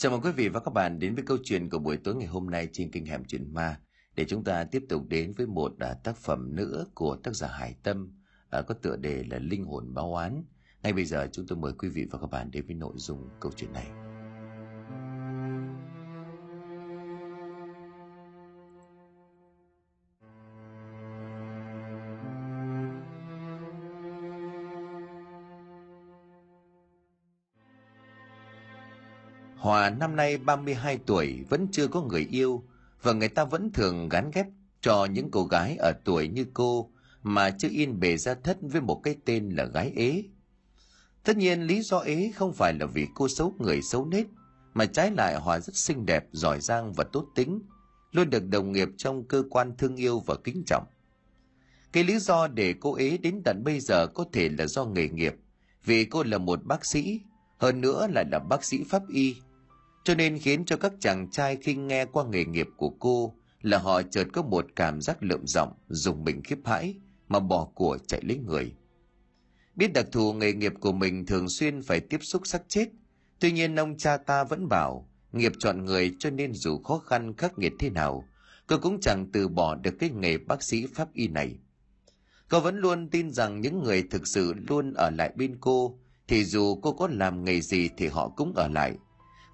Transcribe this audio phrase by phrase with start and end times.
[0.00, 2.26] Chào mừng quý vị và các bạn đến với câu chuyện của buổi tối ngày
[2.26, 3.80] hôm nay trên kênh Hẻm Chuyện Ma
[4.16, 7.48] để chúng ta tiếp tục đến với một à, tác phẩm nữa của tác giả
[7.48, 8.12] Hải Tâm
[8.50, 10.44] à, có tựa đề là Linh hồn báo Án.
[10.82, 13.28] Ngay bây giờ chúng tôi mời quý vị và các bạn đến với nội dung
[13.40, 14.07] câu chuyện này.
[29.68, 32.64] Hòa năm nay 32 tuổi vẫn chưa có người yêu
[33.02, 34.46] và người ta vẫn thường gắn ghép
[34.80, 36.90] cho những cô gái ở tuổi như cô
[37.22, 40.24] mà chưa in bề ra thất với một cái tên là gái ế.
[41.24, 44.26] Tất nhiên lý do ế không phải là vì cô xấu người xấu nết
[44.74, 47.62] mà trái lại Hòa rất xinh đẹp, giỏi giang và tốt tính,
[48.12, 50.84] luôn được đồng nghiệp trong cơ quan thương yêu và kính trọng.
[51.92, 55.08] Cái lý do để cô ế đến tận bây giờ có thể là do nghề
[55.08, 55.34] nghiệp,
[55.84, 57.20] vì cô là một bác sĩ,
[57.58, 59.36] hơn nữa lại là bác sĩ pháp y,
[60.08, 63.78] cho nên khiến cho các chàng trai khi nghe qua nghề nghiệp của cô là
[63.78, 66.94] họ chợt có một cảm giác lượm giọng, dùng mình khiếp hãi,
[67.28, 68.72] mà bỏ của chạy lấy người.
[69.74, 72.88] Biết đặc thù nghề nghiệp của mình thường xuyên phải tiếp xúc xác chết,
[73.40, 77.36] tuy nhiên ông cha ta vẫn bảo, nghiệp chọn người cho nên dù khó khăn
[77.36, 78.24] khắc nghiệt thế nào,
[78.66, 81.58] cô cũng chẳng từ bỏ được cái nghề bác sĩ pháp y này.
[82.48, 86.44] Cô vẫn luôn tin rằng những người thực sự luôn ở lại bên cô, thì
[86.44, 88.96] dù cô có làm nghề gì thì họ cũng ở lại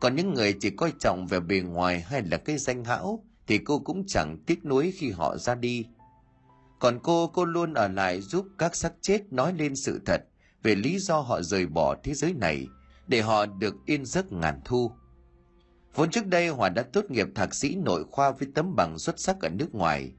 [0.05, 3.58] còn những người chỉ coi trọng về bề ngoài hay là cái danh hão, thì
[3.58, 5.86] cô cũng chẳng tiếc nuối khi họ ra đi.
[6.78, 10.24] Còn cô cô luôn ở lại giúp các xác chết nói lên sự thật
[10.62, 12.66] về lý do họ rời bỏ thế giới này
[13.06, 14.91] để họ được yên giấc ngàn thu.
[15.94, 19.20] Vốn trước đây hòa đã tốt nghiệp thạc sĩ nội khoa với tấm bằng xuất
[19.20, 20.12] sắc ở nước ngoài,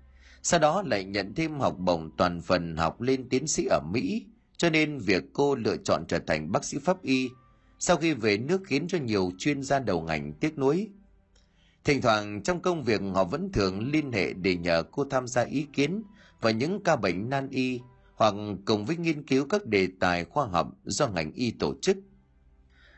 [0.44, 4.26] sau đó lại nhận thêm học bổng toàn phần học lên tiến sĩ ở mỹ,
[4.58, 7.30] cho nên việc cô lựa chọn trở thành bác sĩ pháp y
[7.88, 10.90] sau khi về nước khiến cho nhiều chuyên gia đầu ngành tiếc nuối.
[11.84, 15.42] Thỉnh thoảng trong công việc họ vẫn thường liên hệ để nhờ cô tham gia
[15.42, 16.04] ý kiến
[16.42, 17.80] và những ca bệnh nan y
[18.16, 18.34] hoặc
[18.66, 21.98] cùng với nghiên cứu các đề tài khoa học do ngành y tổ chức.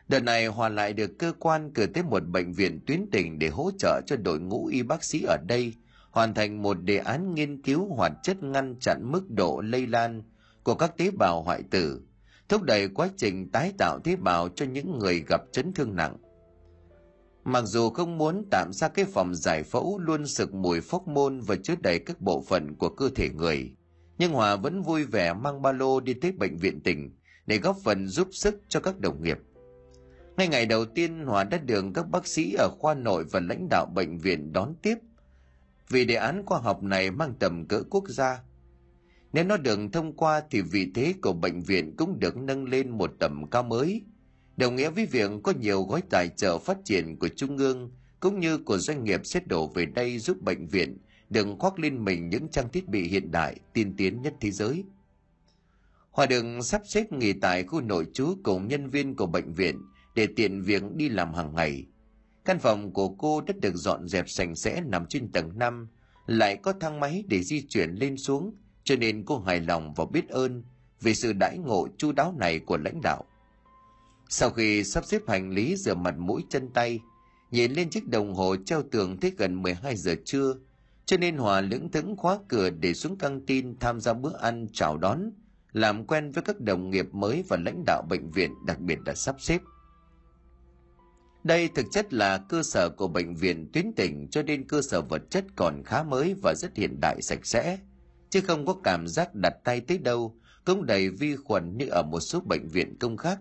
[0.07, 3.47] Đợt này Hòa lại được cơ quan cử tới một bệnh viện tuyến tỉnh để
[3.47, 5.73] hỗ trợ cho đội ngũ y bác sĩ ở đây
[6.11, 10.23] hoàn thành một đề án nghiên cứu hoạt chất ngăn chặn mức độ lây lan
[10.63, 12.01] của các tế bào hoại tử
[12.49, 16.17] thúc đẩy quá trình tái tạo tế bào cho những người gặp chấn thương nặng.
[17.43, 21.39] Mặc dù không muốn tạm ra cái phòng giải phẫu luôn sực mùi phóc môn
[21.39, 23.75] và chứa đầy các bộ phận của cơ thể người,
[24.17, 27.15] nhưng Hòa vẫn vui vẻ mang ba lô đi tới bệnh viện tỉnh
[27.45, 29.37] để góp phần giúp sức cho các đồng nghiệp.
[30.37, 33.67] Ngay ngày đầu tiên Hòa đã được các bác sĩ ở khoa nội và lãnh
[33.69, 34.95] đạo bệnh viện đón tiếp.
[35.89, 38.43] Vì đề án khoa học này mang tầm cỡ quốc gia,
[39.37, 42.89] nếu nó được thông qua thì vị thế của bệnh viện cũng được nâng lên
[42.89, 44.01] một tầm cao mới,
[44.57, 48.39] đồng nghĩa với việc có nhiều gói tài trợ phát triển của Trung ương cũng
[48.39, 50.97] như của doanh nghiệp sẽ đổ về đây giúp bệnh viện
[51.29, 54.83] đừng khoác lên mình những trang thiết bị hiện đại tiên tiến nhất thế giới.
[56.11, 59.81] Hòa đường sắp xếp nghỉ tại khu nội trú cùng nhân viên của bệnh viện
[60.15, 61.85] để tiện việc đi làm hàng ngày.
[62.45, 65.87] Căn phòng của cô đã được dọn dẹp sạch sẽ nằm trên tầng 5,
[66.25, 68.55] lại có thang máy để di chuyển lên xuống–
[68.87, 70.63] cho nên cô hài lòng và biết ơn
[71.01, 73.25] vì sự đãi ngộ chu đáo này của lãnh đạo.
[74.29, 76.99] Sau khi sắp xếp hành lý rửa mặt mũi chân tay,
[77.51, 80.53] nhìn lên chiếc đồng hồ treo tường thấy gần 12 giờ trưa,
[81.05, 84.67] cho nên Hòa lững thững khóa cửa để xuống căng tin tham gia bữa ăn
[84.73, 85.31] chào đón,
[85.73, 89.13] làm quen với các đồng nghiệp mới và lãnh đạo bệnh viện đặc biệt đã
[89.13, 89.61] sắp xếp.
[91.43, 95.01] Đây thực chất là cơ sở của bệnh viện tuyến tỉnh cho nên cơ sở
[95.01, 97.79] vật chất còn khá mới và rất hiện đại sạch sẽ–
[98.29, 102.03] chứ không có cảm giác đặt tay tới đâu cũng đầy vi khuẩn như ở
[102.03, 103.39] một số bệnh viện công khác.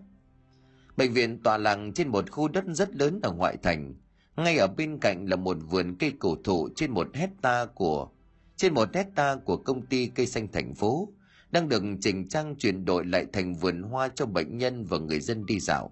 [0.97, 3.93] Bệnh viện tọa lạc trên một khu đất rất lớn ở ngoại thành,
[4.35, 8.09] ngay ở bên cạnh là một vườn cây cổ thụ trên một hecta của
[8.55, 11.09] trên một hecta của công ty cây xanh thành phố
[11.51, 15.19] đang được chỉnh trang chuyển đổi lại thành vườn hoa cho bệnh nhân và người
[15.19, 15.91] dân đi dạo.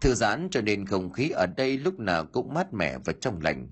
[0.00, 3.40] Thư giãn cho nên không khí ở đây lúc nào cũng mát mẻ và trong
[3.40, 3.68] lành.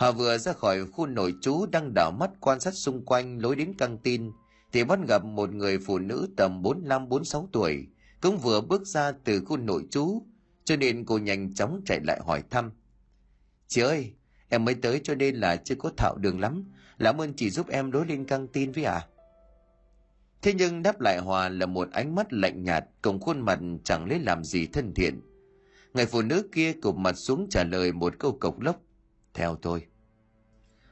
[0.00, 3.56] Họ vừa ra khỏi khu nội trú đang đảo mắt quan sát xung quanh lối
[3.56, 4.32] đến căng tin,
[4.72, 7.86] thì bắt gặp một người phụ nữ tầm 45-46 tuổi,
[8.20, 10.22] cũng vừa bước ra từ khu nội trú,
[10.64, 12.70] cho nên cô nhanh chóng chạy lại hỏi thăm.
[13.66, 14.12] Chị ơi,
[14.48, 16.64] em mới tới cho nên là chưa có thạo đường lắm,
[16.98, 19.06] làm ơn chị giúp em lối lên căng tin với à?
[20.42, 24.08] Thế nhưng đáp lại Hòa là một ánh mắt lạnh nhạt, cùng khuôn mặt chẳng
[24.08, 25.20] lấy làm gì thân thiện.
[25.94, 28.80] Người phụ nữ kia cụp mặt xuống trả lời một câu cộc lốc.
[29.34, 29.86] Theo tôi.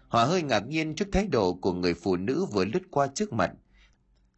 [0.09, 3.33] Họ hơi ngạc nhiên trước thái độ của người phụ nữ vừa lướt qua trước
[3.33, 3.53] mặt.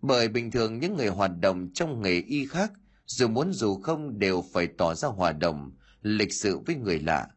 [0.02, 2.72] Bởi bình thường những người hoạt động trong nghề y khác,
[3.06, 7.28] dù muốn dù không đều phải tỏ ra hòa đồng, lịch sự với người lạ.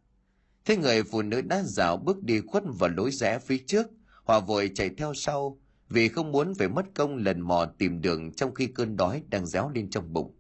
[0.66, 3.88] Thế người phụ nữ đã dạo bước đi khuất vào lối rẽ phía trước,
[4.24, 8.34] Hòa vội chạy theo sau, vì không muốn phải mất công lần mò tìm đường
[8.34, 10.36] trong khi cơn đói đang réo lên trong bụng.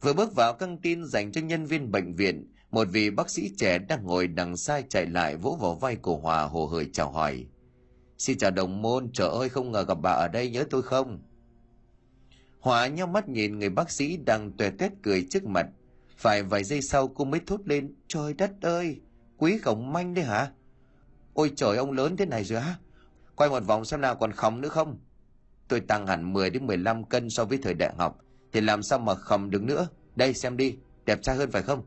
[0.00, 3.50] Vừa bước vào căng tin dành cho nhân viên bệnh viện, một vị bác sĩ
[3.56, 7.10] trẻ đang ngồi đằng xa chạy lại vỗ vào vai của Hòa hồ hởi chào
[7.10, 7.46] hỏi.
[8.18, 11.22] Xin chào đồng môn, trời ơi không ngờ gặp bà ở đây nhớ tôi không?
[12.60, 15.66] Hòa nhau mắt nhìn người bác sĩ đang tuè tuét cười trước mặt.
[16.16, 19.00] Phải vài giây sau cô mới thốt lên, trời đất ơi,
[19.38, 20.50] quý khổng manh đấy hả?
[21.34, 22.76] Ôi trời ông lớn thế này rồi hả?
[23.36, 24.98] Quay một vòng xem nào còn khổng nữa không?
[25.68, 28.18] Tôi tăng hẳn 10 đến 15 cân so với thời đại học,
[28.52, 29.88] thì làm sao mà khổng được nữa?
[30.16, 31.84] Đây xem đi, đẹp trai hơn phải không?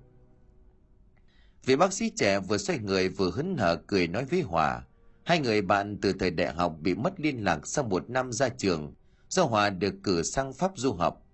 [1.65, 4.83] Vị bác sĩ trẻ vừa xoay người vừa hứng hở cười nói với Hòa.
[5.23, 8.49] Hai người bạn từ thời đại học bị mất liên lạc sau một năm ra
[8.49, 8.93] trường,
[9.29, 11.25] do Hòa được cử sang Pháp du học.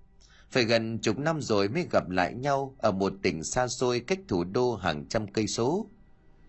[0.50, 4.20] Phải gần chục năm rồi mới gặp lại nhau ở một tỉnh xa xôi cách
[4.28, 5.88] thủ đô hàng trăm cây số.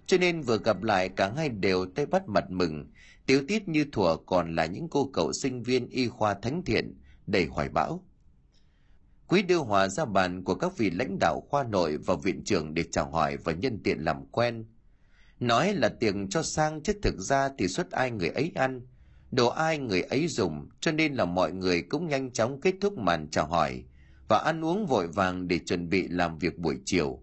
[0.07, 2.87] Cho nên vừa gặp lại cả hai đều tay bắt mặt mừng,
[3.27, 6.95] tiếu tiết như thuở còn là những cô cậu sinh viên y khoa thánh thiện,
[7.27, 8.05] đầy hoài bão.
[9.31, 12.75] Quý đưa Hòa ra bàn của các vị lãnh đạo khoa nội và viện trưởng
[12.75, 14.65] để chào hỏi và nhân tiện làm quen.
[15.41, 18.87] Nói là tiền cho sang chứ thực ra thì xuất ai người ấy ăn,
[19.31, 22.99] đồ ai người ấy dùng cho nên là mọi người cũng nhanh chóng kết thúc
[22.99, 23.85] màn chào hỏi
[24.29, 27.23] và ăn uống vội vàng để chuẩn bị làm việc buổi chiều.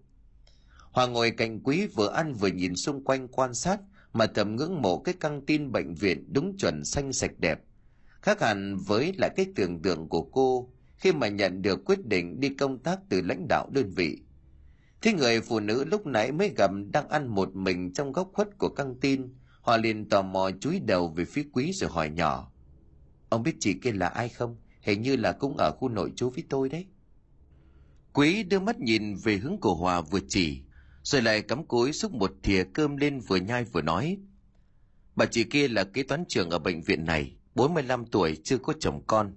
[0.90, 3.80] Hòa ngồi cạnh quý vừa ăn vừa nhìn xung quanh quan sát
[4.12, 7.60] mà thầm ngưỡng mộ cái căng tin bệnh viện đúng chuẩn xanh sạch đẹp.
[8.22, 12.40] Khác hẳn với lại cái tưởng tượng của cô khi mà nhận được quyết định
[12.40, 14.18] đi công tác từ lãnh đạo đơn vị.
[15.02, 18.58] Thế người phụ nữ lúc nãy mới gặp đang ăn một mình trong góc khuất
[18.58, 22.52] của căng tin, họ liền tò mò chúi đầu về phía quý rồi hỏi nhỏ.
[23.28, 24.56] Ông biết chị kia là ai không?
[24.80, 26.86] Hình như là cũng ở khu nội trú với tôi đấy.
[28.12, 30.62] Quý đưa mắt nhìn về hướng của Hòa vừa chỉ,
[31.02, 34.18] rồi lại cắm cúi xúc một thìa cơm lên vừa nhai vừa nói.
[35.16, 38.72] Bà chị kia là kế toán trưởng ở bệnh viện này, 45 tuổi chưa có
[38.80, 39.32] chồng con.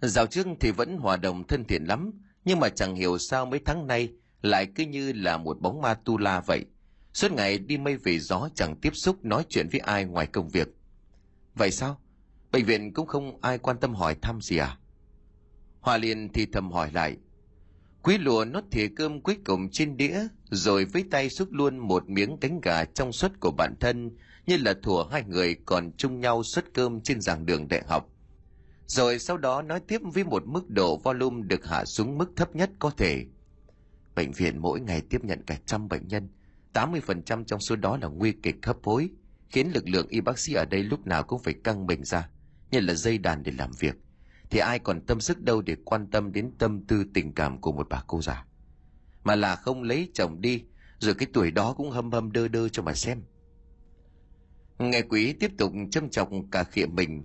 [0.00, 2.10] Dạo trước thì vẫn hòa đồng thân thiện lắm,
[2.44, 4.12] nhưng mà chẳng hiểu sao mấy tháng nay
[4.42, 6.64] lại cứ như là một bóng ma tu la vậy.
[7.12, 10.48] Suốt ngày đi mây về gió chẳng tiếp xúc nói chuyện với ai ngoài công
[10.48, 10.68] việc.
[11.54, 12.00] Vậy sao?
[12.52, 14.78] Bệnh viện cũng không ai quan tâm hỏi thăm gì à?
[15.80, 17.16] Hòa liền thì thầm hỏi lại.
[18.02, 20.18] Quý lùa nốt thìa cơm cuối cùng trên đĩa,
[20.50, 24.56] rồi với tay xúc luôn một miếng cánh gà trong suất của bản thân, như
[24.56, 28.13] là thủa hai người còn chung nhau suất cơm trên giảng đường đại học.
[28.86, 32.56] Rồi sau đó nói tiếp với một mức độ volume được hạ xuống mức thấp
[32.56, 33.26] nhất có thể.
[34.14, 36.28] Bệnh viện mỗi ngày tiếp nhận cả trăm bệnh nhân,
[36.74, 39.10] 80% trong số đó là nguy kịch hấp hối,
[39.48, 42.28] khiến lực lượng y bác sĩ ở đây lúc nào cũng phải căng mình ra,
[42.70, 43.96] như là dây đàn để làm việc.
[44.50, 47.72] Thì ai còn tâm sức đâu để quan tâm đến tâm tư tình cảm của
[47.72, 48.44] một bà cô già.
[49.24, 50.64] Mà là không lấy chồng đi,
[50.98, 53.22] rồi cái tuổi đó cũng hâm hâm đơ đơ cho mà xem.
[54.78, 57.24] Nghe quý tiếp tục châm chọc cả khịa mình,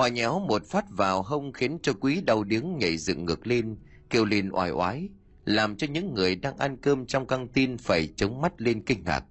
[0.00, 3.76] hòa nhéo một phát vào hông khiến cho quý đau điếng nhảy dựng ngược lên,
[4.10, 5.08] kêu lên oai oái,
[5.44, 9.04] làm cho những người đang ăn cơm trong căng tin phải chống mắt lên kinh
[9.04, 9.24] ngạc.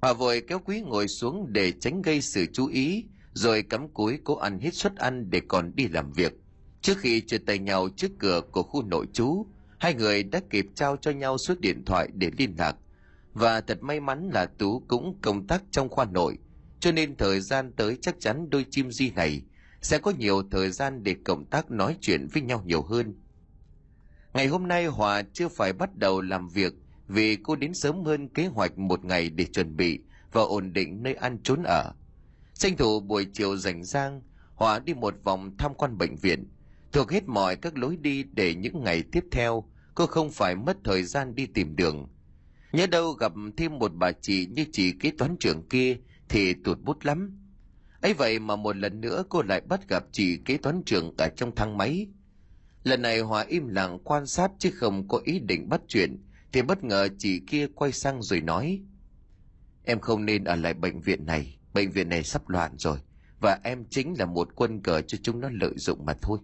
[0.00, 4.18] Hòa vội kéo quý ngồi xuống để tránh gây sự chú ý, rồi cắm cúi
[4.24, 6.32] cố ăn hết suất ăn để còn đi làm việc.
[6.80, 9.46] Trước khi chia tay nhau trước cửa của khu nội trú,
[9.78, 12.76] hai người đã kịp trao cho nhau số điện thoại để liên lạc.
[13.32, 16.38] Và thật may mắn là Tú cũng công tác trong khoa nội,
[16.80, 19.42] cho nên thời gian tới chắc chắn đôi chim di này
[19.82, 23.14] sẽ có nhiều thời gian để cộng tác nói chuyện với nhau nhiều hơn.
[24.34, 26.72] Ngày hôm nay Hòa chưa phải bắt đầu làm việc
[27.08, 30.00] vì cô đến sớm hơn kế hoạch một ngày để chuẩn bị
[30.32, 31.92] và ổn định nơi ăn trốn ở.
[32.54, 34.22] Tranh thủ buổi chiều rảnh rang,
[34.54, 36.48] Hòa đi một vòng tham quan bệnh viện,
[36.92, 40.76] thuộc hết mọi các lối đi để những ngày tiếp theo cô không phải mất
[40.84, 42.08] thời gian đi tìm đường.
[42.72, 45.96] Nhớ đâu gặp thêm một bà chị như chị kế toán trưởng kia
[46.28, 47.36] thì tụt bút lắm
[48.00, 51.28] ấy vậy mà một lần nữa cô lại bắt gặp chị kế toán trưởng ở
[51.36, 52.06] trong thang máy.
[52.84, 56.16] Lần này Hòa im lặng quan sát chứ không có ý định bắt chuyện,
[56.52, 58.82] thì bất ngờ chị kia quay sang rồi nói.
[59.84, 62.98] Em không nên ở lại bệnh viện này, bệnh viện này sắp loạn rồi,
[63.40, 66.38] và em chính là một quân cờ cho chúng nó lợi dụng mà thôi.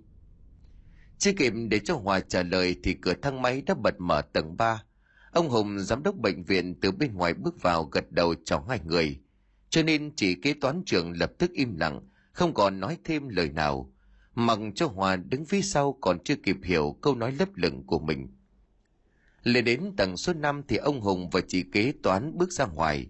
[1.19, 4.57] Chưa kịp để cho Hòa trả lời thì cửa thang máy đã bật mở tầng
[4.57, 4.83] 3.
[5.33, 8.81] Ông Hùng, giám đốc bệnh viện từ bên ngoài bước vào gật đầu chào hai
[8.85, 9.21] người.
[9.77, 12.01] Cho nên chỉ kế toán trưởng lập tức im lặng,
[12.33, 13.93] không còn nói thêm lời nào.
[14.35, 17.99] Mặc cho Hòa đứng phía sau còn chưa kịp hiểu câu nói lấp lửng của
[17.99, 18.29] mình.
[19.43, 23.07] Lên đến tầng số 5 thì ông Hùng và chị kế toán bước ra ngoài.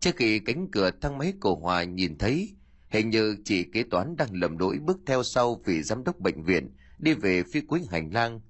[0.00, 2.54] Trước khi cánh cửa thang máy của Hòa nhìn thấy,
[2.88, 6.42] hình như chị kế toán đang lầm lỗi bước theo sau vị giám đốc bệnh
[6.42, 8.40] viện đi về phía cuối hành lang.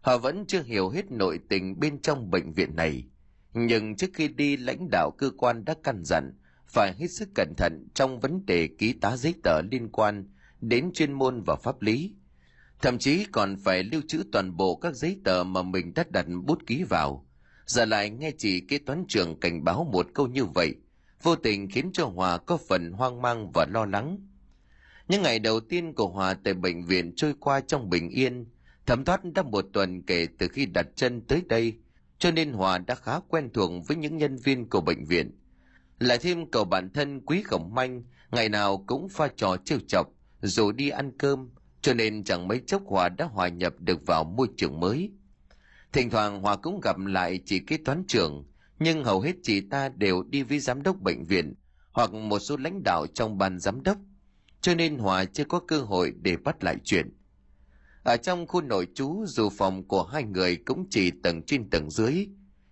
[0.00, 3.09] Họ vẫn chưa hiểu hết nội tình bên trong bệnh viện này.
[3.54, 6.32] Nhưng trước khi đi lãnh đạo cơ quan đã căn dặn
[6.66, 10.28] phải hết sức cẩn thận trong vấn đề ký tá giấy tờ liên quan
[10.60, 12.14] đến chuyên môn và pháp lý.
[12.82, 16.26] Thậm chí còn phải lưu trữ toàn bộ các giấy tờ mà mình đã đặt
[16.44, 17.26] bút ký vào.
[17.66, 20.74] Giờ lại nghe chị kế toán trưởng cảnh báo một câu như vậy,
[21.22, 24.18] vô tình khiến cho Hòa có phần hoang mang và lo lắng.
[25.08, 28.46] Những ngày đầu tiên của Hòa tại bệnh viện trôi qua trong bình yên,
[28.86, 31.78] thấm thoát đã một tuần kể từ khi đặt chân tới đây,
[32.20, 35.38] cho nên Hòa đã khá quen thuộc với những nhân viên của bệnh viện.
[35.98, 40.06] Lại thêm cậu bản thân quý khổng manh, ngày nào cũng pha trò trêu chọc,
[40.40, 41.50] rồi đi ăn cơm,
[41.82, 45.10] cho nên chẳng mấy chốc Hòa đã hòa nhập được vào môi trường mới.
[45.92, 48.46] Thỉnh thoảng Hòa cũng gặp lại chị kế toán trưởng,
[48.78, 51.54] nhưng hầu hết chị ta đều đi với giám đốc bệnh viện
[51.92, 53.98] hoặc một số lãnh đạo trong ban giám đốc,
[54.60, 57.19] cho nên Hòa chưa có cơ hội để bắt lại chuyện.
[58.02, 61.90] Ở trong khu nội trú dù phòng của hai người cũng chỉ tầng trên tầng
[61.90, 62.28] dưới,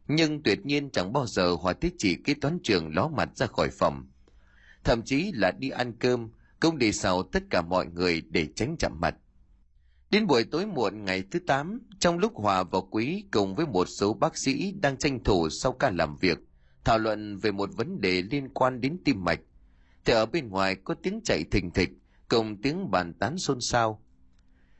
[0.08, 3.46] nhưng tuyệt nhiên chẳng bao giờ Hòa tiết chỉ kế toán trưởng ló mặt ra
[3.46, 4.06] khỏi phòng.
[4.84, 6.28] Thậm chí là đi ăn cơm,
[6.60, 9.14] cũng đi sau tất cả mọi người để tránh chạm mặt.
[10.10, 13.84] Đến buổi tối muộn ngày thứ 8, trong lúc Hòa và Quý cùng với một
[13.84, 16.38] số bác sĩ đang tranh thủ sau ca làm việc,
[16.84, 19.40] thảo luận về một vấn đề liên quan đến tim mạch,
[20.04, 21.90] thì ở bên ngoài có tiếng chạy thình thịch,
[22.28, 24.02] cùng tiếng bàn tán xôn xao.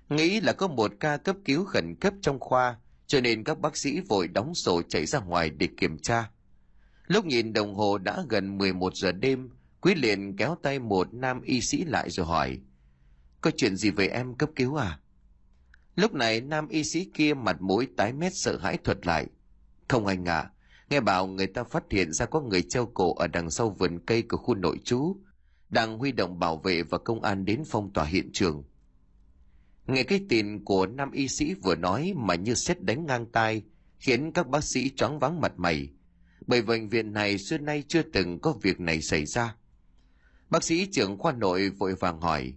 [0.08, 3.76] Nghĩ là có một ca cấp cứu khẩn cấp trong khoa, cho nên các bác
[3.76, 6.30] sĩ vội đóng sổ chạy ra ngoài để kiểm tra.
[7.06, 9.50] Lúc nhìn đồng hồ đã gần 11 giờ đêm,
[9.80, 12.58] Quý liền kéo tay một nam y sĩ lại rồi hỏi,
[13.40, 14.98] Có chuyện gì về em cấp cứu à?
[15.96, 19.26] Lúc này nam y sĩ kia mặt mũi tái mét sợ hãi thuật lại.
[19.88, 20.50] Không anh à,
[20.90, 23.98] nghe bảo người ta phát hiện ra có người treo cổ ở đằng sau vườn
[24.06, 25.16] cây của khu nội trú,
[25.70, 28.64] đang huy động bảo vệ và công an đến phong tỏa hiện trường.
[29.88, 33.62] Nghe cái tin của nam y sĩ vừa nói mà như xét đánh ngang tai,
[33.98, 35.88] khiến các bác sĩ choáng váng mặt mày.
[36.46, 39.54] Bởi bệnh viện này xưa nay chưa từng có việc này xảy ra.
[40.50, 42.54] Bác sĩ trưởng khoa nội vội vàng hỏi,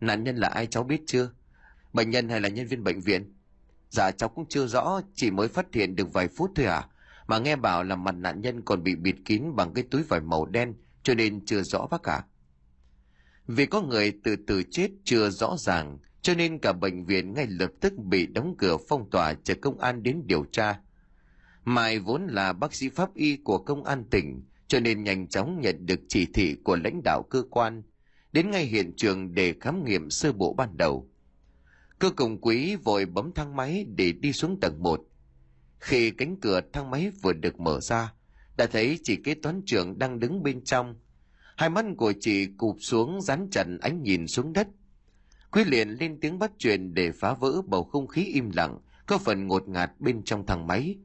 [0.00, 1.30] nạn nhân là ai cháu biết chưa?
[1.92, 3.34] Bệnh nhân hay là nhân viên bệnh viện?
[3.90, 6.88] Dạ cháu cũng chưa rõ, chỉ mới phát hiện được vài phút thôi à.
[7.26, 10.20] Mà nghe bảo là mặt nạn nhân còn bị bịt kín bằng cái túi vải
[10.20, 12.24] màu đen, cho nên chưa rõ bác cả.
[13.46, 17.46] Vì có người từ từ chết chưa rõ ràng, cho nên cả bệnh viện ngay
[17.46, 20.80] lập tức bị đóng cửa phong tỏa chờ công an đến điều tra.
[21.64, 25.60] Mai vốn là bác sĩ pháp y của công an tỉnh, cho nên nhanh chóng
[25.60, 27.82] nhận được chỉ thị của lãnh đạo cơ quan,
[28.32, 31.08] đến ngay hiện trường để khám nghiệm sơ bộ ban đầu.
[31.98, 35.00] Cơ cùng quý vội bấm thang máy để đi xuống tầng 1.
[35.78, 38.12] Khi cánh cửa thang máy vừa được mở ra,
[38.56, 40.94] đã thấy chị kế toán trưởng đang đứng bên trong.
[41.56, 44.68] Hai mắt của chị cụp xuống dán chặt ánh nhìn xuống đất.
[45.54, 49.18] Quý liền lên tiếng bắt chuyện để phá vỡ bầu không khí im lặng, có
[49.18, 50.96] phần ngột ngạt bên trong thang máy.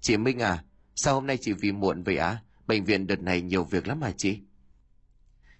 [0.00, 0.64] Chị Minh à,
[0.94, 2.28] sao hôm nay chị vì muộn vậy á?
[2.28, 2.42] À?
[2.66, 4.40] Bệnh viện đợt này nhiều việc lắm hả chị.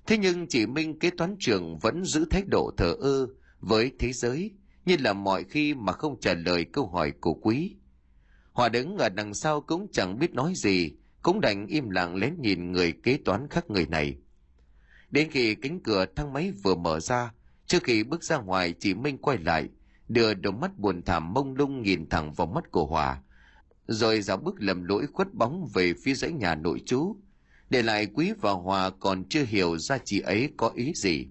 [0.07, 3.27] Thế nhưng chị Minh kế toán trưởng vẫn giữ thái độ thờ ơ
[3.61, 4.51] với thế giới,
[4.87, 7.77] như là mọi khi mà không trả lời câu hỏi của quý.
[8.53, 10.93] Hòa đứng ở đằng sau cũng chẳng biết nói gì,
[11.23, 14.17] cũng đành im lặng lén nhìn người kế toán khác người này.
[15.11, 17.31] Đến khi cánh cửa thang máy vừa mở ra,
[17.67, 19.69] trước khi bước ra ngoài chị Minh quay lại,
[20.09, 23.23] đưa đôi mắt buồn thảm mông lung nhìn thẳng vào mắt của Hòa,
[23.87, 27.17] rồi dạo bước lầm lỗi khuất bóng về phía dãy nhà nội chú
[27.71, 31.27] để lại Quý và Hòa còn chưa hiểu ra chị ấy có ý gì.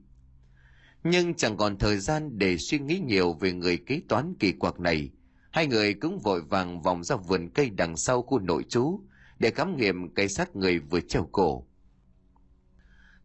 [1.03, 4.79] Nhưng chẳng còn thời gian để suy nghĩ nhiều về người kế toán kỳ quặc
[4.79, 5.09] này.
[5.51, 9.01] Hai người cũng vội vàng vòng ra vườn cây đằng sau khu nội chú
[9.39, 11.67] để khám nghiệm cây xác người vừa treo cổ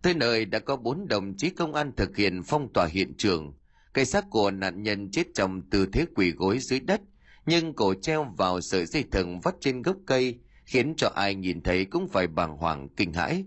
[0.03, 3.53] tới nơi đã có bốn đồng chí công an thực hiện phong tỏa hiện trường
[3.93, 7.01] cây xác của nạn nhân chết trong tư thế quỳ gối dưới đất
[7.47, 11.63] nhưng cổ treo vào sợi dây thừng vắt trên gốc cây khiến cho ai nhìn
[11.63, 13.45] thấy cũng phải bàng hoàng kinh hãi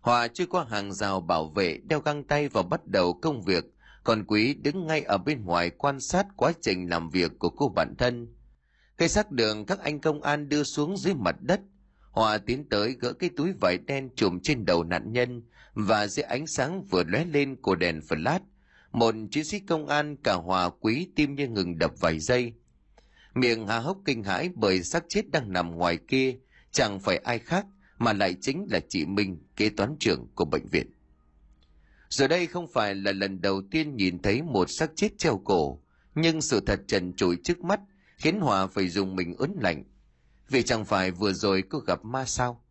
[0.00, 3.64] Hòa chưa qua hàng rào bảo vệ đeo găng tay và bắt đầu công việc,
[4.04, 7.68] còn Quý đứng ngay ở bên ngoài quan sát quá trình làm việc của cô
[7.68, 8.34] bản thân.
[8.96, 11.60] Cây xác đường các anh công an đưa xuống dưới mặt đất.
[12.18, 15.42] Hòa tiến tới gỡ cái túi vải đen trùm trên đầu nạn nhân
[15.74, 18.40] và dưới ánh sáng vừa lóe lên của đèn flash.
[18.92, 22.52] Một chiến sĩ công an cả Hòa Quý tim như ngừng đập vài giây.
[23.34, 26.36] Miệng hà hốc kinh hãi bởi xác chết đang nằm ngoài kia,
[26.72, 27.66] chẳng phải ai khác
[27.98, 30.90] mà lại chính là chị Minh, kế toán trưởng của bệnh viện.
[32.08, 35.82] Giờ đây không phải là lần đầu tiên nhìn thấy một xác chết treo cổ,
[36.14, 37.80] nhưng sự thật trần trụi trước mắt
[38.16, 39.84] khiến Hòa phải dùng mình ớn lạnh.
[40.48, 42.64] Vì chẳng phải vừa rồi cô gặp ma sao?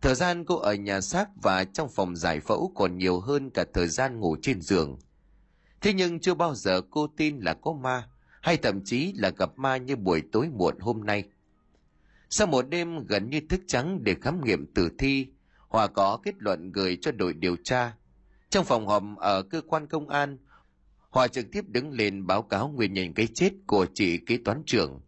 [0.00, 3.64] Thời gian cô ở nhà xác và trong phòng giải phẫu còn nhiều hơn cả
[3.74, 4.98] thời gian ngủ trên giường.
[5.80, 8.08] Thế nhưng chưa bao giờ cô tin là có ma,
[8.42, 11.24] hay thậm chí là gặp ma như buổi tối muộn hôm nay.
[12.30, 15.26] Sau một đêm gần như thức trắng để khám nghiệm tử thi,
[15.68, 17.94] Hòa có kết luận gửi cho đội điều tra.
[18.50, 20.38] Trong phòng họp ở cơ quan công an,
[21.10, 24.62] Hòa trực tiếp đứng lên báo cáo nguyên nhân cái chết của chị kế toán
[24.66, 25.00] trưởng.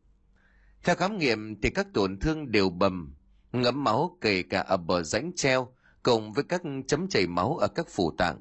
[0.84, 3.14] Theo khám nghiệm thì các tổn thương đều bầm,
[3.52, 7.68] ngấm máu kể cả ở bờ rãnh treo cùng với các chấm chảy máu ở
[7.68, 8.40] các phủ tạng.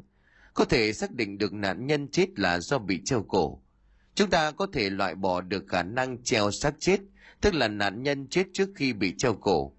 [0.54, 3.62] Có thể xác định được nạn nhân chết là do bị treo cổ.
[4.16, 7.00] Chúng ta có thể loại bỏ được khả năng treo xác chết,
[7.42, 9.74] tức là nạn nhân chết trước khi bị treo cổ.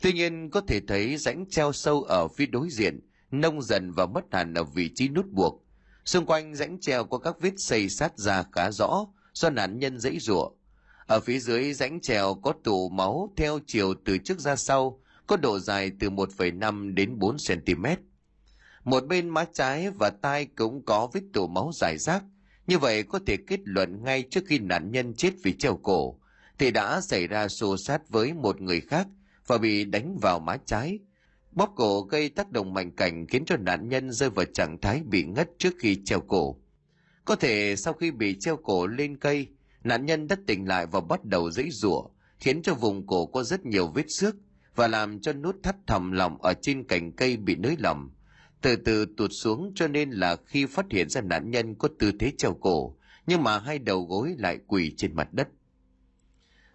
[0.00, 3.00] Tuy nhiên có thể thấy rãnh treo sâu ở phía đối diện,
[3.30, 5.64] nông dần và mất hẳn ở vị trí nút buộc.
[6.04, 9.98] Xung quanh rãnh treo có các vết xây sát ra khá rõ do nạn nhân
[9.98, 10.50] dãy rủa.
[11.10, 15.36] Ở phía dưới rãnh treo có tủ máu theo chiều từ trước ra sau, có
[15.36, 17.86] độ dài từ 1,5 đến 4 cm.
[18.84, 22.22] Một bên má trái và tai cũng có vết tủ máu dài rác.
[22.66, 26.20] Như vậy có thể kết luận ngay trước khi nạn nhân chết vì treo cổ,
[26.58, 29.06] thì đã xảy ra xô sát với một người khác
[29.46, 30.98] và bị đánh vào má trái.
[31.52, 35.02] Bóp cổ gây tác động mạnh cảnh khiến cho nạn nhân rơi vào trạng thái
[35.02, 36.56] bị ngất trước khi treo cổ.
[37.24, 39.48] Có thể sau khi bị treo cổ lên cây,
[39.84, 42.04] nạn nhân đã tỉnh lại và bắt đầu dãy rủa,
[42.38, 44.36] khiến cho vùng cổ có rất nhiều vết xước
[44.74, 48.10] và làm cho nút thắt thầm lòng ở trên cành cây bị nới lỏng.
[48.60, 52.12] Từ từ tụt xuống cho nên là khi phát hiện ra nạn nhân có tư
[52.20, 52.96] thế treo cổ,
[53.26, 55.48] nhưng mà hai đầu gối lại quỳ trên mặt đất.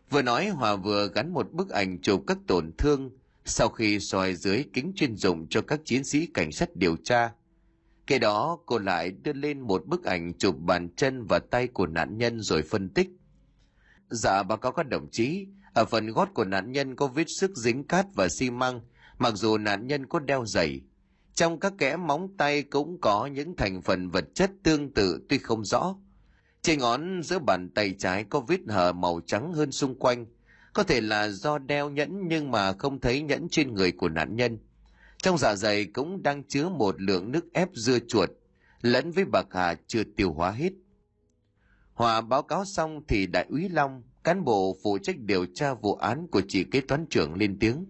[0.10, 3.12] Vừa nói Hòa vừa gắn một bức ảnh chụp các tổn thương
[3.46, 7.32] sau khi soi dưới kính chuyên dụng cho các chiến sĩ cảnh sát điều tra.
[8.08, 11.88] Kế đó cô lại đưa lên một bức ảnh chụp bàn chân và tay của
[11.88, 13.10] nạn nhân rồi phân tích.
[14.10, 17.52] Dạ báo cáo các đồng chí, ở phần gót của nạn nhân có vết sức
[17.58, 18.82] dính cát và xi măng,
[19.18, 20.82] mặc dù nạn nhân có đeo giày.
[21.34, 25.38] Trong các kẽ móng tay cũng có những thành phần vật chất tương tự tuy
[25.38, 25.96] không rõ.
[26.62, 30.26] Trên ngón giữa bàn tay trái có vết hở màu trắng hơn xung quanh.
[30.74, 34.36] Có thể là do đeo nhẫn nhưng mà không thấy nhẫn trên người của nạn
[34.36, 34.58] nhân.
[35.18, 38.30] Trong dạ dày cũng đang chứa một lượng nước ép dưa chuột,
[38.82, 40.74] lẫn với bạc hà chưa tiêu hóa hết.
[41.94, 45.96] Hòa báo cáo xong thì đại úy Long, cán bộ phụ trách điều tra vụ
[45.96, 47.86] án của chị kế toán trưởng lên tiếng.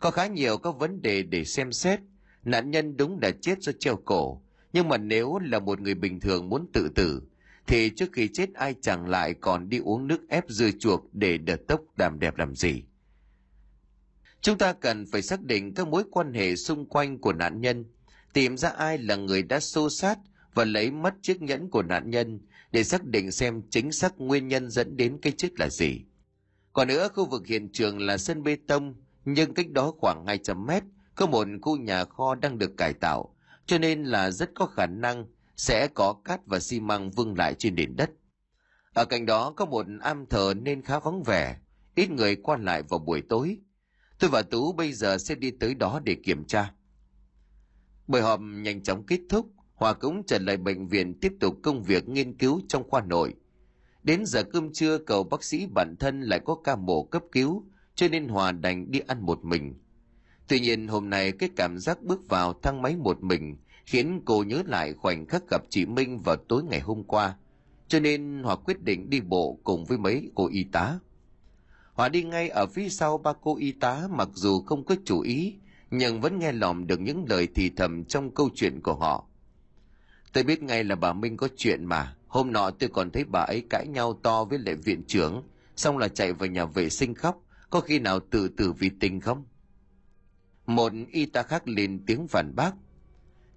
[0.00, 2.00] Có khá nhiều các vấn đề để xem xét.
[2.44, 6.20] Nạn nhân đúng đã chết do treo cổ, nhưng mà nếu là một người bình
[6.20, 7.22] thường muốn tự tử,
[7.66, 11.38] thì trước khi chết ai chẳng lại còn đi uống nước ép dưa chuột để
[11.38, 12.82] đợt tốc đàm đẹp làm gì.
[14.40, 17.84] Chúng ta cần phải xác định các mối quan hệ xung quanh của nạn nhân,
[18.32, 20.18] tìm ra ai là người đã xô sát
[20.54, 22.40] và lấy mất chiếc nhẫn của nạn nhân
[22.72, 26.00] để xác định xem chính xác nguyên nhân dẫn đến cái chết là gì.
[26.72, 30.66] Còn nữa, khu vực hiện trường là sân bê tông, nhưng cách đó khoảng 200
[30.66, 30.82] mét
[31.14, 33.34] có một khu nhà kho đang được cải tạo,
[33.66, 37.54] cho nên là rất có khả năng sẽ có cát và xi măng vương lại
[37.54, 38.10] trên nền đất.
[38.94, 41.56] Ở cạnh đó có một am thờ nên khá vắng vẻ,
[41.94, 43.58] ít người qua lại vào buổi tối.
[44.18, 46.72] Tôi và Tú bây giờ sẽ đi tới đó để kiểm tra.
[48.06, 51.82] Buổi họp nhanh chóng kết thúc, Hòa cũng trở lại bệnh viện tiếp tục công
[51.82, 53.34] việc nghiên cứu trong khoa nội.
[54.02, 57.64] Đến giờ cơm trưa cầu bác sĩ bản thân lại có ca mổ cấp cứu,
[57.94, 59.74] cho nên Hòa đành đi ăn một mình.
[60.48, 64.44] Tuy nhiên hôm nay cái cảm giác bước vào thang máy một mình khiến cô
[64.44, 67.36] nhớ lại khoảnh khắc gặp chị Minh vào tối ngày hôm qua.
[67.88, 70.98] Cho nên Hòa quyết định đi bộ cùng với mấy cô y tá
[71.98, 75.20] họ đi ngay ở phía sau ba cô y tá mặc dù không có chú
[75.20, 75.54] ý,
[75.90, 79.26] nhưng vẫn nghe lỏm được những lời thì thầm trong câu chuyện của họ.
[80.32, 82.16] Tôi biết ngay là bà Minh có chuyện mà.
[82.28, 85.42] Hôm nọ tôi còn thấy bà ấy cãi nhau to với lệ viện trưởng,
[85.76, 87.42] xong là chạy vào nhà vệ sinh khóc.
[87.70, 89.44] Có khi nào tự tử vì tình không?
[90.66, 92.72] Một y tá khác lên tiếng phản bác.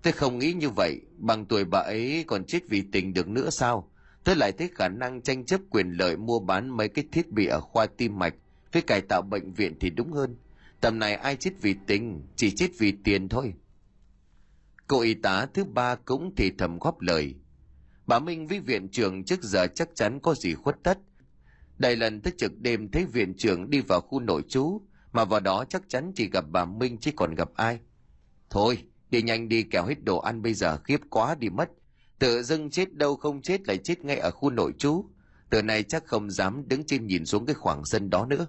[0.01, 3.49] Tôi không nghĩ như vậy, bằng tuổi bà ấy còn chết vì tình được nữa
[3.49, 3.90] sao?
[4.23, 7.45] Tôi lại thấy khả năng tranh chấp quyền lợi mua bán mấy cái thiết bị
[7.45, 8.34] ở khoa tim mạch
[8.71, 10.36] với cải tạo bệnh viện thì đúng hơn.
[10.81, 13.53] Tầm này ai chết vì tình, chỉ chết vì tiền thôi.
[14.88, 17.36] Cô y tá thứ ba cũng thì thầm góp lời.
[18.07, 20.97] Bà Minh với viện trưởng trước giờ chắc chắn có gì khuất tất.
[21.77, 24.81] Đại lần tới trực đêm thấy viện trưởng đi vào khu nội trú,
[25.12, 27.79] mà vào đó chắc chắn chỉ gặp bà Minh chứ còn gặp ai.
[28.49, 28.77] Thôi,
[29.10, 31.69] đi nhanh đi kẻo hết đồ ăn bây giờ khiếp quá đi mất.
[32.21, 35.05] Tự dưng chết đâu không chết lại chết ngay ở khu nội trú.
[35.49, 38.47] Từ này chắc không dám đứng trên nhìn xuống cái khoảng sân đó nữa.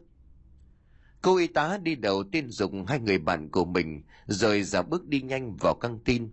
[1.23, 5.07] Cô y tá đi đầu tiên dùng hai người bạn của mình rồi giả bước
[5.07, 6.31] đi nhanh vào căng tin.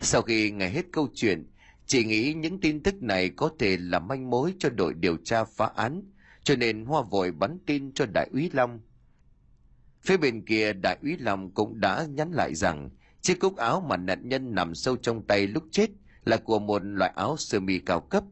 [0.00, 1.50] Sau khi nghe hết câu chuyện,
[1.86, 5.44] chị nghĩ những tin tức này có thể là manh mối cho đội điều tra
[5.44, 6.02] phá án,
[6.44, 8.80] cho nên Hoa vội bắn tin cho Đại úy Long.
[10.02, 13.96] Phía bên kia Đại úy Long cũng đã nhắn lại rằng chiếc cúc áo mà
[13.96, 15.90] nạn nhân nằm sâu trong tay lúc chết
[16.24, 18.24] là của một loại áo sơ mi cao cấp.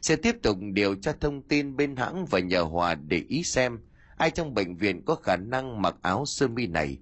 [0.00, 3.78] sẽ tiếp tục điều tra thông tin bên hãng và nhờ Hòa để ý xem
[4.16, 6.98] ai trong bệnh viện có khả năng mặc áo sơ mi này.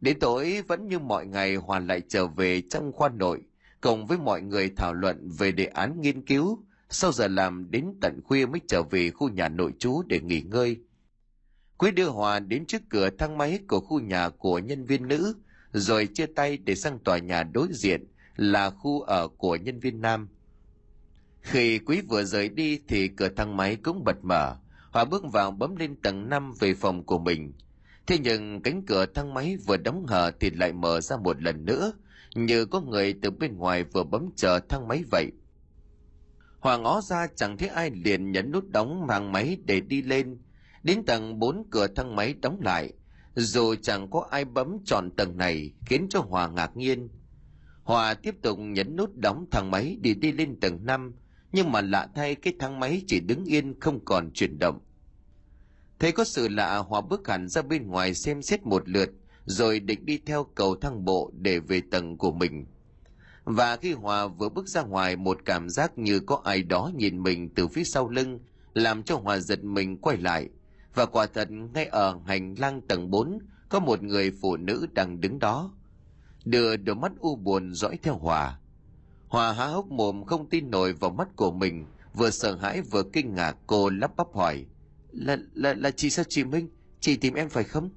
[0.00, 3.42] Đến tối vẫn như mọi ngày Hòa lại trở về trong khoa nội,
[3.80, 7.94] cùng với mọi người thảo luận về đề án nghiên cứu, sau giờ làm đến
[8.00, 10.80] tận khuya mới trở về khu nhà nội trú để nghỉ ngơi.
[11.76, 15.34] Quý đưa Hòa đến trước cửa thang máy của khu nhà của nhân viên nữ,
[15.72, 18.04] rồi chia tay để sang tòa nhà đối diện
[18.38, 20.28] là khu ở của nhân viên nam.
[21.40, 24.56] Khi Quý vừa rời đi thì cửa thang máy cũng bật mở,
[24.92, 27.52] Hòa bước vào bấm lên tầng 5 về phòng của mình.
[28.06, 31.64] Thế nhưng cánh cửa thang máy vừa đóng hở thì lại mở ra một lần
[31.64, 31.92] nữa,
[32.34, 35.30] như có người từ bên ngoài vừa bấm chờ thang máy vậy.
[36.60, 40.38] Hòa ngó ra chẳng thấy ai liền nhấn nút đóng mang máy để đi lên.
[40.82, 42.92] Đến tầng 4 cửa thang máy đóng lại,
[43.34, 47.08] dù chẳng có ai bấm chọn tầng này khiến cho Hòa ngạc nhiên.
[47.88, 51.14] Hòa tiếp tục nhấn nút đóng thang máy để đi lên tầng 5,
[51.52, 54.80] nhưng mà lạ thay cái thang máy chỉ đứng yên không còn chuyển động.
[55.98, 59.10] Thấy có sự lạ Hòa bước hẳn ra bên ngoài xem xét một lượt,
[59.44, 62.66] rồi định đi theo cầu thang bộ để về tầng của mình.
[63.44, 67.22] Và khi Hòa vừa bước ra ngoài một cảm giác như có ai đó nhìn
[67.22, 68.38] mình từ phía sau lưng,
[68.74, 70.48] làm cho Hòa giật mình quay lại.
[70.94, 75.20] Và quả thật ngay ở hành lang tầng 4 có một người phụ nữ đang
[75.20, 75.74] đứng đó.
[76.50, 78.58] Đưa đôi mắt u buồn dõi theo Hòa.
[79.28, 83.02] Hòa há hốc mồm không tin nổi vào mắt của mình, vừa sợ hãi vừa
[83.12, 84.66] kinh ngạc cô lắp bắp hỏi.
[85.12, 86.68] Là, là, là chị sao chị Minh?
[87.00, 87.90] Chị tìm em phải không?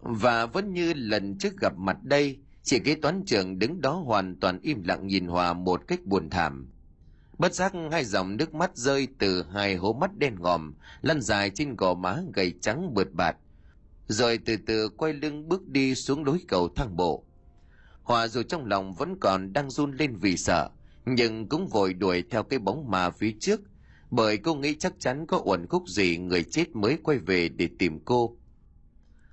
[0.00, 4.40] Và vẫn như lần trước gặp mặt đây, chị kế toán trưởng đứng đó hoàn
[4.40, 6.70] toàn im lặng nhìn Hòa một cách buồn thảm.
[7.38, 11.50] Bất giác hai dòng nước mắt rơi từ hai hố mắt đen ngòm, lăn dài
[11.50, 13.36] trên gò má gầy trắng bượt bạt,
[14.08, 17.24] rồi từ từ quay lưng bước đi xuống lối cầu thang bộ.
[18.02, 20.68] Hòa dù trong lòng vẫn còn đang run lên vì sợ,
[21.06, 23.60] nhưng cũng vội đuổi theo cái bóng ma phía trước,
[24.10, 27.68] bởi cô nghĩ chắc chắn có uẩn khúc gì người chết mới quay về để
[27.78, 28.36] tìm cô.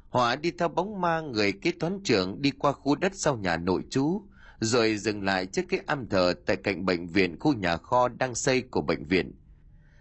[0.09, 3.57] Hòa đi theo bóng ma người kế toán trưởng đi qua khu đất sau nhà
[3.57, 4.21] nội trú,
[4.59, 8.35] rồi dừng lại trước cái am thờ tại cạnh bệnh viện khu nhà kho đang
[8.35, 9.31] xây của bệnh viện.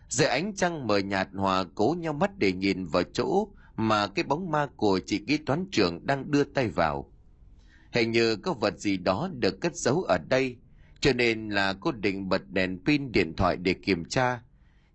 [0.08, 3.48] Dưới ánh trăng mờ nhạt Hòa cố nhau mắt để nhìn vào chỗ
[3.88, 7.12] mà cái bóng ma của chị kế toán trưởng đang đưa tay vào.
[7.92, 10.56] Hình như có vật gì đó được cất giấu ở đây,
[11.00, 14.40] cho nên là cô định bật đèn pin điện thoại để kiểm tra.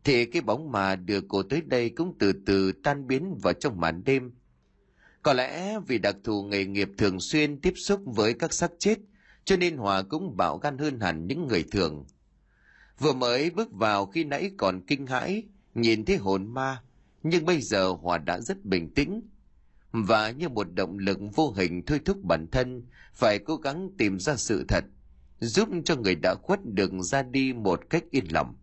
[0.04, 3.80] Thì cái bóng ma đưa cô tới đây cũng từ từ tan biến vào trong
[3.80, 4.32] màn đêm.
[5.24, 9.00] Có lẽ vì đặc thù nghề nghiệp thường xuyên tiếp xúc với các xác chết,
[9.45, 12.06] cho nên Hòa cũng bạo gan hơn hẳn những người thường.
[13.00, 15.43] Vừa mới bước vào khi nãy còn kinh hãi,
[15.76, 16.82] nhìn thấy hồn ma,
[17.27, 19.21] nhưng bây giờ Hòa đã rất bình tĩnh.
[19.91, 22.83] Và như một động lực vô hình thôi thúc bản thân
[23.13, 24.83] phải cố gắng tìm ra sự thật,
[25.39, 28.55] giúp cho người đã khuất được ra đi một cách yên lòng.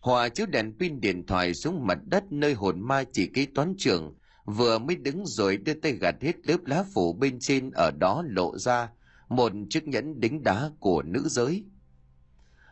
[0.00, 3.74] Hòa chiếu đèn pin điện thoại xuống mặt đất nơi hồn ma chỉ kế toán
[3.78, 7.90] trưởng vừa mới đứng rồi đưa tay gạt hết lớp lá phủ bên trên ở
[7.90, 8.88] đó lộ ra
[9.28, 11.64] một chiếc nhẫn đính đá của nữ giới.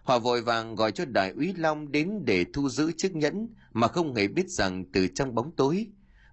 [0.09, 3.89] Họ vội vàng gọi cho đại úy Long đến để thu giữ chiếc nhẫn mà
[3.89, 5.87] không hề biết rằng từ trong bóng tối,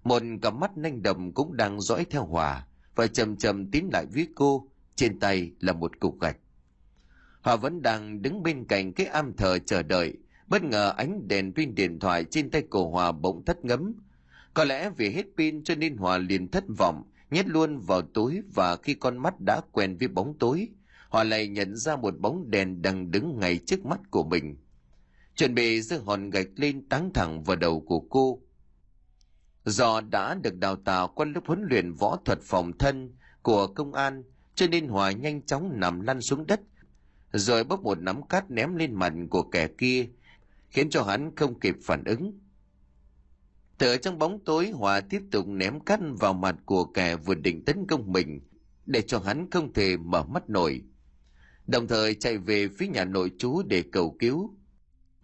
[0.04, 4.06] một cặp mắt nanh đầm cũng đang dõi theo Hòa và chầm chầm tiến lại
[4.14, 6.36] với cô, trên tay là một cục gạch.
[7.40, 10.14] Họ vẫn đang đứng bên cạnh cái am thờ chờ đợi,
[10.46, 13.94] bất ngờ ánh đèn pin điện thoại trên tay cổ Hòa bỗng thất ngấm.
[14.54, 18.42] Có lẽ vì hết pin cho nên Hòa liền thất vọng, nhét luôn vào túi
[18.54, 20.68] và khi con mắt đã quen với bóng tối,
[21.08, 24.56] họ lại nhận ra một bóng đèn đang đứng ngay trước mắt của mình.
[25.36, 28.40] Chuẩn bị giơ hòn gạch lên táng thẳng vào đầu của cô.
[29.64, 33.94] Do đã được đào tạo qua lớp huấn luyện võ thuật phòng thân của công
[33.94, 34.22] an,
[34.54, 36.60] cho nên Hòa nhanh chóng nằm lăn xuống đất,
[37.32, 40.08] rồi bốc một nắm cát ném lên mặt của kẻ kia,
[40.68, 42.38] khiến cho hắn không kịp phản ứng.
[43.78, 47.64] Từ trong bóng tối Hòa tiếp tục ném cát vào mặt của kẻ vừa định
[47.64, 48.40] tấn công mình
[48.86, 50.82] để cho hắn không thể mở mắt nổi.
[51.66, 54.56] Đồng thời chạy về phía nhà nội trú để cầu cứu.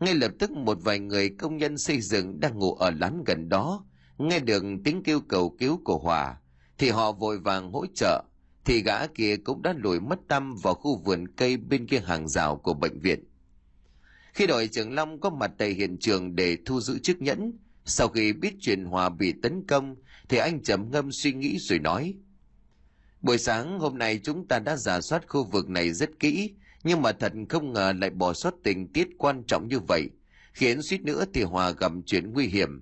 [0.01, 3.49] Ngay lập tức một vài người công nhân xây dựng đang ngủ ở lán gần
[3.49, 3.85] đó
[4.19, 6.37] nghe được tiếng kêu cầu cứu của Hòa
[6.79, 8.25] thì họ vội vàng hỗ trợ
[8.65, 12.29] thì gã kia cũng đã lùi mất tâm vào khu vườn cây bên kia hàng
[12.29, 13.25] rào của bệnh viện.
[14.35, 17.53] Khi đội trưởng Long có mặt tại hiện trường để thu giữ chiếc nhẫn,
[17.85, 19.97] sau khi biết chuyện Hòa bị tấn công,
[20.29, 22.15] thì anh trầm ngâm suy nghĩ rồi nói.
[23.23, 26.51] Buổi sáng hôm nay chúng ta đã giả soát khu vực này rất kỹ,
[26.85, 30.11] nhưng mà thật không ngờ lại bỏ sót tình tiết quan trọng như vậy,
[30.53, 32.81] khiến suýt nữa thì Hòa gặp chuyện nguy hiểm.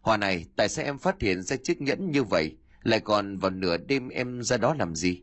[0.00, 3.50] Hòa này, tại sao em phát hiện ra chiếc nhẫn như vậy, lại còn vào
[3.50, 5.22] nửa đêm em ra đó làm gì?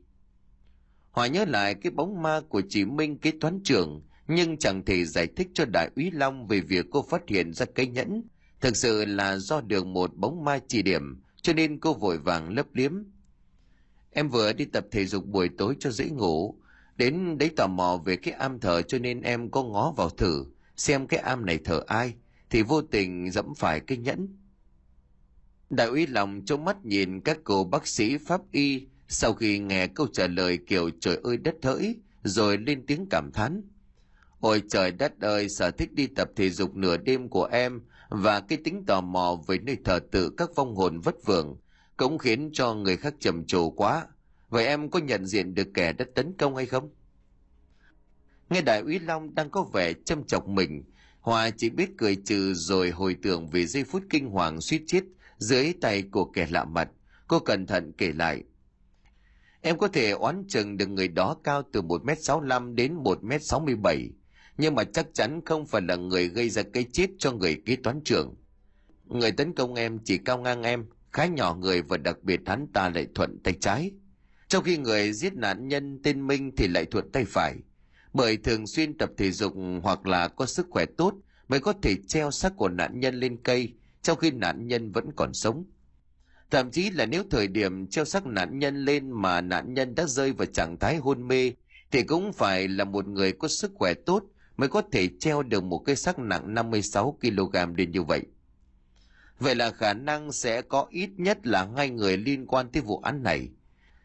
[1.11, 5.05] Hòa nhớ lại cái bóng ma của chị Minh kế toán trưởng, nhưng chẳng thể
[5.05, 8.23] giải thích cho đại úy long về việc cô phát hiện ra cây nhẫn
[8.61, 12.49] thực sự là do được một bóng ma chỉ điểm cho nên cô vội vàng
[12.49, 12.91] lấp liếm
[14.15, 16.55] em vừa đi tập thể dục buổi tối cho dễ ngủ.
[16.97, 20.45] Đến đấy tò mò về cái am thờ cho nên em có ngó vào thử,
[20.75, 22.13] xem cái am này thờ ai,
[22.49, 24.27] thì vô tình dẫm phải cái nhẫn.
[25.69, 29.87] Đại úy lòng trong mắt nhìn các cô bác sĩ pháp y sau khi nghe
[29.87, 33.61] câu trả lời kiểu trời ơi, đất hỡi rồi lên tiếng cảm thán.
[34.39, 38.39] Ôi trời đất ơi, sở thích đi tập thể dục nửa đêm của em và
[38.39, 41.57] cái tính tò mò về nơi thờ tự các vong hồn vất vưởng
[41.97, 44.07] cũng khiến cho người khác trầm trồ quá.
[44.49, 46.89] Vậy em có nhận diện được kẻ đã tấn công hay không?
[48.49, 50.83] Nghe đại úy long đang có vẻ châm chọc mình
[51.19, 55.03] hòa chỉ biết cười trừ rồi hồi tưởng về giây phút kinh hoàng suýt chết
[55.37, 56.89] dưới tay của kẻ lạ mặt.
[57.27, 58.43] Cô cẩn thận kể lại.
[59.61, 64.09] Em có thể oán chừng được người đó cao từ 1m65 đến 1m67
[64.57, 67.75] nhưng mà chắc chắn không phải là người gây ra cái chết cho người kế
[67.75, 68.35] toán trưởng.
[69.05, 72.67] Người tấn công em chỉ cao ngang em khá nhỏ người và đặc biệt hắn
[72.73, 73.91] ta lại thuận tay trái.
[74.47, 77.55] Trong khi người giết nạn nhân, tên minh thì lại thuận tay phải.
[78.13, 81.13] Bởi thường xuyên tập thể dục hoặc là có sức khỏe tốt
[81.47, 85.09] mới có thể treo xác của nạn nhân lên cây, trong khi nạn nhân vẫn
[85.15, 85.65] còn sống.
[86.51, 90.05] Thậm chí là nếu thời điểm treo xác nạn nhân lên mà nạn nhân đã
[90.05, 91.51] rơi vào trạng thái hôn mê,
[91.91, 94.23] thì cũng phải là một người có sức khỏe tốt
[94.57, 98.21] mới có thể treo được một cái xác nặng 56 kg đến như vậy.
[99.39, 102.99] Vậy là khả năng sẽ có ít nhất là hai người liên quan tới vụ
[102.99, 103.49] án này.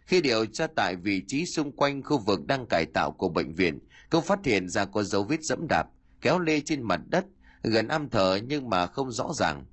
[0.07, 3.55] Khi điều tra tại vị trí xung quanh khu vực đang cải tạo của bệnh
[3.55, 3.79] viện,
[4.11, 5.87] cũng phát hiện ra có dấu vết dẫm đạp,
[6.21, 7.25] kéo lê trên mặt đất,
[7.63, 9.65] gần am thờ nhưng mà không rõ ràng.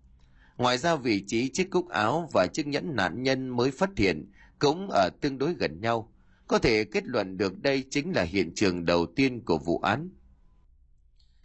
[0.57, 4.31] Ngoài ra vị trí chiếc cúc áo và chiếc nhẫn nạn nhân mới phát hiện
[4.59, 6.13] cũng ở tương đối gần nhau.
[6.47, 10.09] Có thể kết luận được đây chính là hiện trường đầu tiên của vụ án.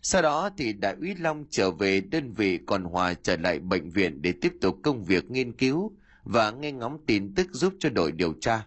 [0.03, 3.91] Sau đó thì đại úy Long trở về đơn vị còn Hòa trở lại bệnh
[3.91, 5.93] viện để tiếp tục công việc nghiên cứu
[6.25, 8.67] và nghe ngóng tin tức giúp cho đội điều tra.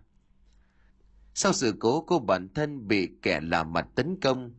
[1.34, 4.54] Sau sự cố cô bản thân bị kẻ lạ mặt tấn công,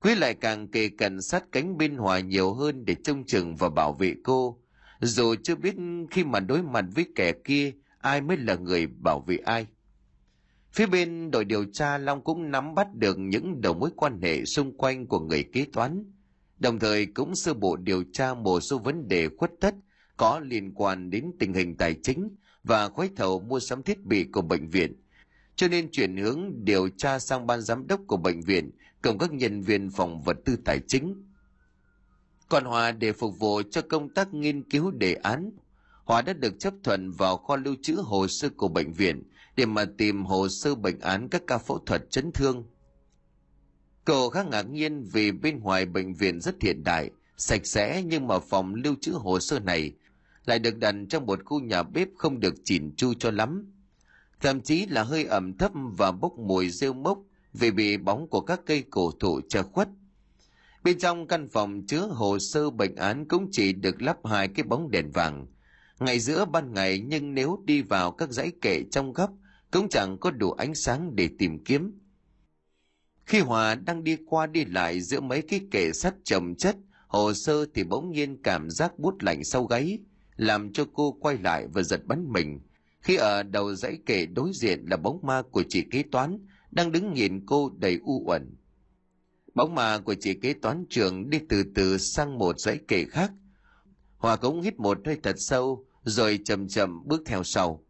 [0.00, 3.68] Quý lại càng kề cận sát cánh bên Hòa nhiều hơn để trông chừng và
[3.68, 4.58] bảo vệ cô,
[5.00, 5.74] dù chưa biết
[6.10, 9.66] khi mà đối mặt với kẻ kia ai mới là người bảo vệ ai.
[10.72, 14.44] Phía bên đội điều tra Long cũng nắm bắt được những đầu mối quan hệ
[14.44, 16.11] xung quanh của người kế toán,
[16.62, 19.74] đồng thời cũng sơ bộ điều tra một số vấn đề khuất tất
[20.16, 22.28] có liên quan đến tình hình tài chính
[22.64, 25.02] và gói thầu mua sắm thiết bị của bệnh viện,
[25.56, 28.70] cho nên chuyển hướng điều tra sang ban giám đốc của bệnh viện
[29.02, 31.24] cùng các nhân viên phòng vật tư tài chính.
[32.48, 35.50] Còn Hòa để phục vụ cho công tác nghiên cứu đề án,
[36.04, 39.22] Hòa đã được chấp thuận vào kho lưu trữ hồ sơ của bệnh viện
[39.56, 42.64] để mà tìm hồ sơ bệnh án các ca phẫu thuật chấn thương.
[44.04, 48.26] Cậu khá ngạc nhiên vì bên ngoài bệnh viện rất hiện đại, sạch sẽ nhưng
[48.26, 49.92] mà phòng lưu trữ hồ sơ này
[50.44, 53.72] lại được đặt trong một khu nhà bếp không được chỉn chu cho lắm.
[54.40, 57.18] Thậm chí là hơi ẩm thấp và bốc mùi rêu mốc
[57.52, 59.88] vì bị bóng của các cây cổ thụ che khuất.
[60.84, 64.64] Bên trong căn phòng chứa hồ sơ bệnh án cũng chỉ được lắp hai cái
[64.64, 65.46] bóng đèn vàng.
[66.00, 69.30] Ngày giữa ban ngày nhưng nếu đi vào các dãy kệ trong góc
[69.70, 71.98] cũng chẳng có đủ ánh sáng để tìm kiếm.
[73.26, 77.32] Khi Hòa đang đi qua đi lại giữa mấy cái kệ sắt chồng chất, hồ
[77.32, 79.98] sơ thì bỗng nhiên cảm giác bút lạnh sau gáy,
[80.36, 82.60] làm cho cô quay lại và giật bắn mình.
[83.00, 86.38] Khi ở đầu dãy kệ đối diện là bóng ma của chị kế toán,
[86.70, 88.56] đang đứng nhìn cô đầy u uẩn.
[89.54, 93.32] Bóng ma của chị kế toán trường đi từ từ sang một dãy kệ khác.
[94.16, 97.84] Hòa cũng hít một hơi thật sâu, rồi chậm chậm bước theo sau.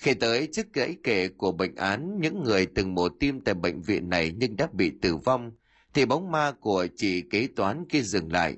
[0.00, 3.82] Khi tới trước gãy kệ của bệnh án những người từng mổ tim tại bệnh
[3.82, 5.52] viện này nhưng đã bị tử vong,
[5.94, 8.56] thì bóng ma của chị kế toán kia dừng lại.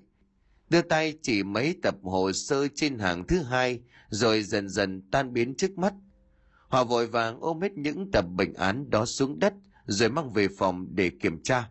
[0.71, 5.33] Đưa tay chỉ mấy tập hồ sơ trên hàng thứ hai rồi dần dần tan
[5.33, 5.95] biến trước mắt.
[6.69, 9.55] Họ vội vàng ôm hết những tập bệnh án đó xuống đất
[9.87, 11.71] rồi mang về phòng để kiểm tra.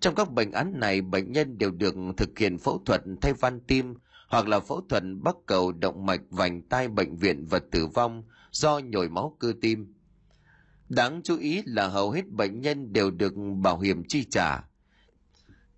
[0.00, 3.60] Trong các bệnh án này, bệnh nhân đều được thực hiện phẫu thuật thay van
[3.60, 3.94] tim
[4.28, 8.22] hoặc là phẫu thuật bắc cầu động mạch vành tai bệnh viện và tử vong
[8.50, 9.94] do nhồi máu cơ tim.
[10.88, 13.32] Đáng chú ý là hầu hết bệnh nhân đều được
[13.62, 14.60] bảo hiểm chi trả.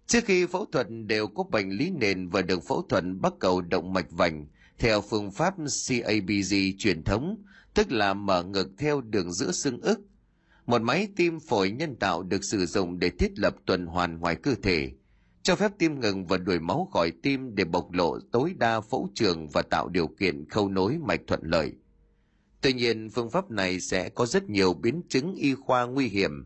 [0.07, 3.61] Trước khi phẫu thuật đều có bệnh lý nền và được phẫu thuật bắt cầu
[3.61, 4.47] động mạch vành
[4.79, 5.55] theo phương pháp
[5.89, 10.01] CABG truyền thống, tức là mở ngực theo đường giữa xương ức.
[10.67, 14.37] Một máy tim phổi nhân tạo được sử dụng để thiết lập tuần hoàn ngoài
[14.37, 14.93] cơ thể–
[15.47, 19.09] cho phép tim ngừng và đuổi máu khỏi tim để bộc lộ tối đa phẫu
[19.15, 21.73] trường và tạo điều kiện khâu nối mạch thuận lợi.
[22.61, 26.45] Tuy nhiên, phương pháp này sẽ có rất nhiều biến chứng y khoa nguy hiểm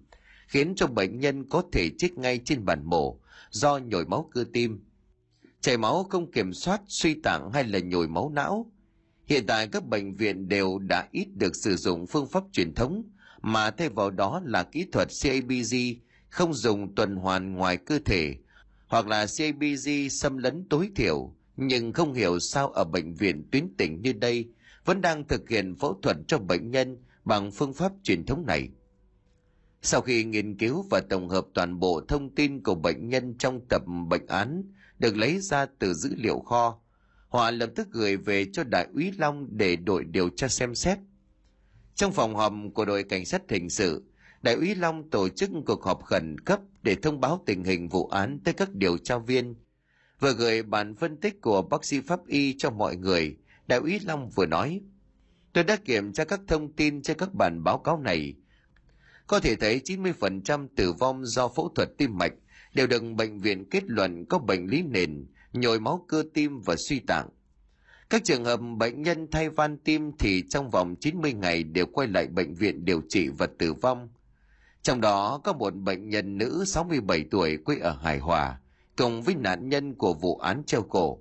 [0.48, 4.44] khiến cho bệnh nhân có thể chết ngay trên bàn mổ do nhồi máu cơ
[4.52, 4.84] tim.
[5.60, 8.72] Chảy máu không kiểm soát, suy tạng hay là nhồi máu não.
[9.26, 13.02] Hiện tại các bệnh viện đều đã ít được sử dụng phương pháp truyền thống,
[13.42, 15.76] mà thay vào đó là kỹ thuật CABG
[16.28, 18.36] không dùng tuần hoàn ngoài cơ thể,
[18.90, 23.76] hoặc là CBG xâm lấn tối thiểu, nhưng không hiểu sao ở bệnh viện tuyến
[23.76, 24.48] tỉnh như đây
[24.84, 28.68] vẫn đang thực hiện phẫu thuật cho bệnh nhân bằng phương pháp truyền thống này.
[29.82, 33.60] Sau khi nghiên cứu và tổng hợp toàn bộ thông tin của bệnh nhân trong
[33.68, 34.62] tập bệnh án
[34.98, 36.80] được lấy ra từ dữ liệu kho,
[37.28, 40.98] họ lập tức gửi về cho đại úy Long để đội điều tra xem xét.
[41.94, 44.04] Trong phòng họp của đội cảnh sát hình sự,
[44.40, 48.06] đại úy Long tổ chức cuộc họp khẩn cấp để thông báo tình hình vụ
[48.06, 49.54] án tới các điều tra viên,
[50.20, 53.36] vừa gửi bản phân tích của bác sĩ pháp y cho mọi người.
[53.66, 54.80] Đại úy Long vừa nói,
[55.52, 58.34] tôi đã kiểm tra các thông tin trên các bản báo cáo này,
[59.26, 62.32] có thể thấy 90% tử vong do phẫu thuật tim mạch
[62.74, 66.76] đều được bệnh viện kết luận có bệnh lý nền, nhồi máu cơ tim và
[66.76, 67.28] suy tạng.
[68.10, 72.08] Các trường hợp bệnh nhân thay van tim thì trong vòng 90 ngày đều quay
[72.08, 74.08] lại bệnh viện điều trị và tử vong.
[74.82, 78.60] Trong đó có một bệnh nhân nữ 67 tuổi quê ở Hải Hòa,
[78.96, 81.18] cùng với nạn nhân của vụ án treo cổ.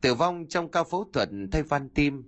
[0.00, 2.24] Tử vong trong ca phẫu thuật thay van tim.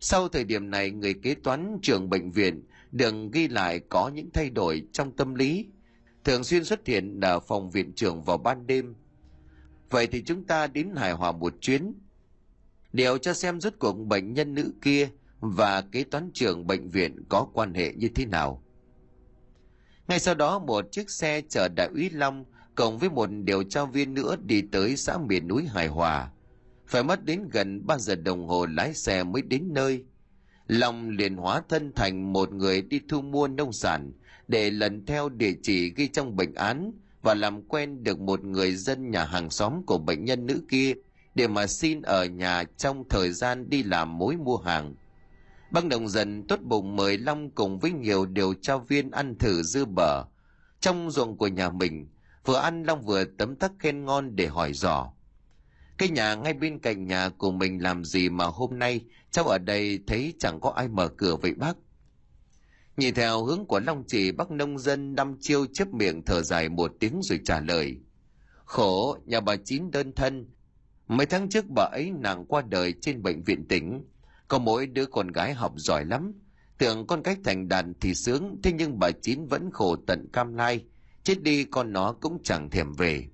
[0.00, 4.30] Sau thời điểm này, người kế toán trưởng bệnh viện đừng ghi lại có những
[4.32, 5.66] thay đổi trong tâm lý,
[6.24, 8.94] thường xuyên xuất hiện ở phòng viện trưởng vào ban đêm.
[9.90, 11.94] Vậy thì chúng ta đến Hải Hòa một chuyến,
[12.92, 15.08] điều cho xem rốt cuộc bệnh nhân nữ kia
[15.40, 18.62] và kế toán trưởng bệnh viện có quan hệ như thế nào.
[20.10, 22.44] Ngay sau đó, một chiếc xe chở đại úy Long
[22.74, 26.30] cộng với một điều tra viên nữa đi tới xã miền núi Hải Hòa.
[26.86, 30.04] Phải mất đến gần 3 giờ đồng hồ lái xe mới đến nơi.
[30.66, 34.12] Long liền hóa thân thành một người đi thu mua nông sản,
[34.48, 36.92] để lần theo địa chỉ ghi trong bệnh án
[37.22, 40.92] và làm quen được một người dân nhà hàng xóm của bệnh nhân nữ kia
[41.34, 44.94] để mà xin ở nhà trong thời gian đi làm mối mua hàng.
[45.70, 49.62] Băng đồng dần tốt bụng mời Long cùng với nhiều điều tra viên ăn thử
[49.62, 50.24] dư bờ.
[50.80, 52.08] Trong ruộng của nhà mình,
[52.44, 55.12] vừa ăn Long vừa tấm tắc khen ngon để hỏi dò.
[55.98, 59.58] Cái nhà ngay bên cạnh nhà của mình làm gì mà hôm nay cháu ở
[59.58, 61.76] đây thấy chẳng có ai mở cửa vậy bác?
[62.96, 66.68] Nhìn theo hướng của Long chỉ bác nông dân năm chiêu chép miệng thở dài
[66.68, 67.96] một tiếng rồi trả lời.
[68.64, 70.48] Khổ, nhà bà Chín đơn thân.
[71.08, 74.04] Mấy tháng trước bà ấy nàng qua đời trên bệnh viện tỉnh.
[74.50, 76.32] Có mỗi đứa con gái học giỏi lắm.
[76.78, 80.54] Tưởng con cách thành đàn thì sướng, thế nhưng bà Chín vẫn khổ tận cam
[80.54, 80.84] lai.
[81.22, 83.28] Chết đi con nó cũng chẳng thèm về.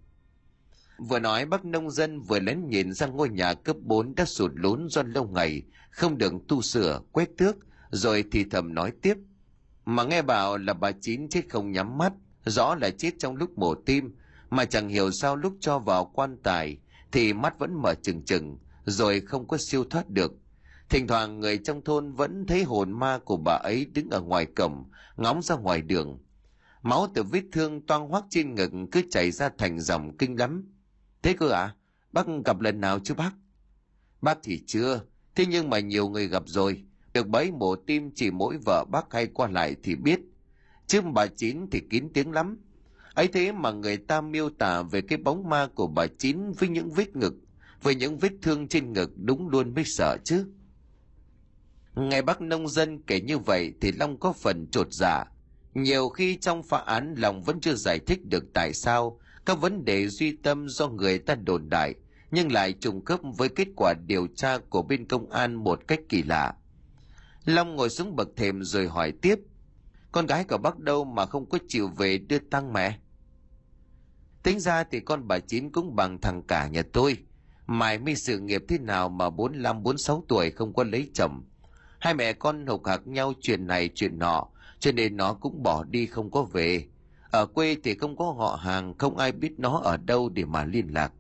[0.98, 4.50] Vừa nói bác nông dân vừa lén nhìn sang ngôi nhà cấp 4 đã sụt
[4.54, 7.56] lún do lâu ngày, không được tu sửa, quét tước,
[7.90, 9.16] rồi thì thầm nói tiếp.
[9.84, 12.12] Mà nghe bảo là bà Chín chết không nhắm mắt,
[12.44, 14.14] rõ là chết trong lúc mổ tim,
[14.50, 16.78] mà chẳng hiểu sao lúc cho vào quan tài
[17.12, 20.32] thì mắt vẫn mở trừng trừng, rồi không có siêu thoát được.
[20.88, 24.46] Thỉnh thoảng người trong thôn vẫn thấy hồn ma của bà ấy đứng ở ngoài
[24.46, 24.84] cổng,
[25.16, 26.18] ngóng ra ngoài đường.
[26.82, 30.64] Máu từ vết thương toang hoác trên ngực cứ chảy ra thành dòng kinh lắm.
[31.22, 31.74] Thế cơ à?
[32.12, 33.30] Bác gặp lần nào chứ bác?
[34.22, 35.00] Bác thì chưa,
[35.34, 36.84] thế nhưng mà nhiều người gặp rồi.
[37.12, 40.20] Được bấy mổ tim chỉ mỗi vợ bác hay qua lại thì biết.
[40.86, 42.58] Chứ bà Chín thì kín tiếng lắm.
[43.14, 46.68] ấy thế mà người ta miêu tả về cái bóng ma của bà Chín với
[46.68, 47.34] những vết ngực,
[47.82, 50.46] với những vết thương trên ngực đúng luôn mới sợ chứ
[51.96, 55.24] nghe bác nông dân kể như vậy thì Long có phần trột dạ.
[55.74, 59.84] Nhiều khi trong phá án Long vẫn chưa giải thích được tại sao, các vấn
[59.84, 61.94] đề duy tâm do người ta đồn đại,
[62.30, 66.00] nhưng lại trùng khớp với kết quả điều tra của bên công an một cách
[66.08, 66.54] kỳ lạ.
[67.44, 69.38] Long ngồi xuống bậc thềm rồi hỏi tiếp.
[70.12, 72.98] Con gái của bác đâu mà không có chịu về đưa tăng mẹ?
[74.42, 77.16] Tính ra thì con bà Chín cũng bằng thằng cả nhà tôi.
[77.66, 81.44] Mày mi sự nghiệp thế nào mà 45-46 tuổi không có lấy chồng.
[81.98, 84.46] Hai mẹ con hục hạc nhau chuyện này chuyện nọ,
[84.78, 86.84] cho nên nó cũng bỏ đi không có về.
[87.30, 90.64] Ở quê thì không có họ hàng, không ai biết nó ở đâu để mà
[90.64, 91.12] liên lạc.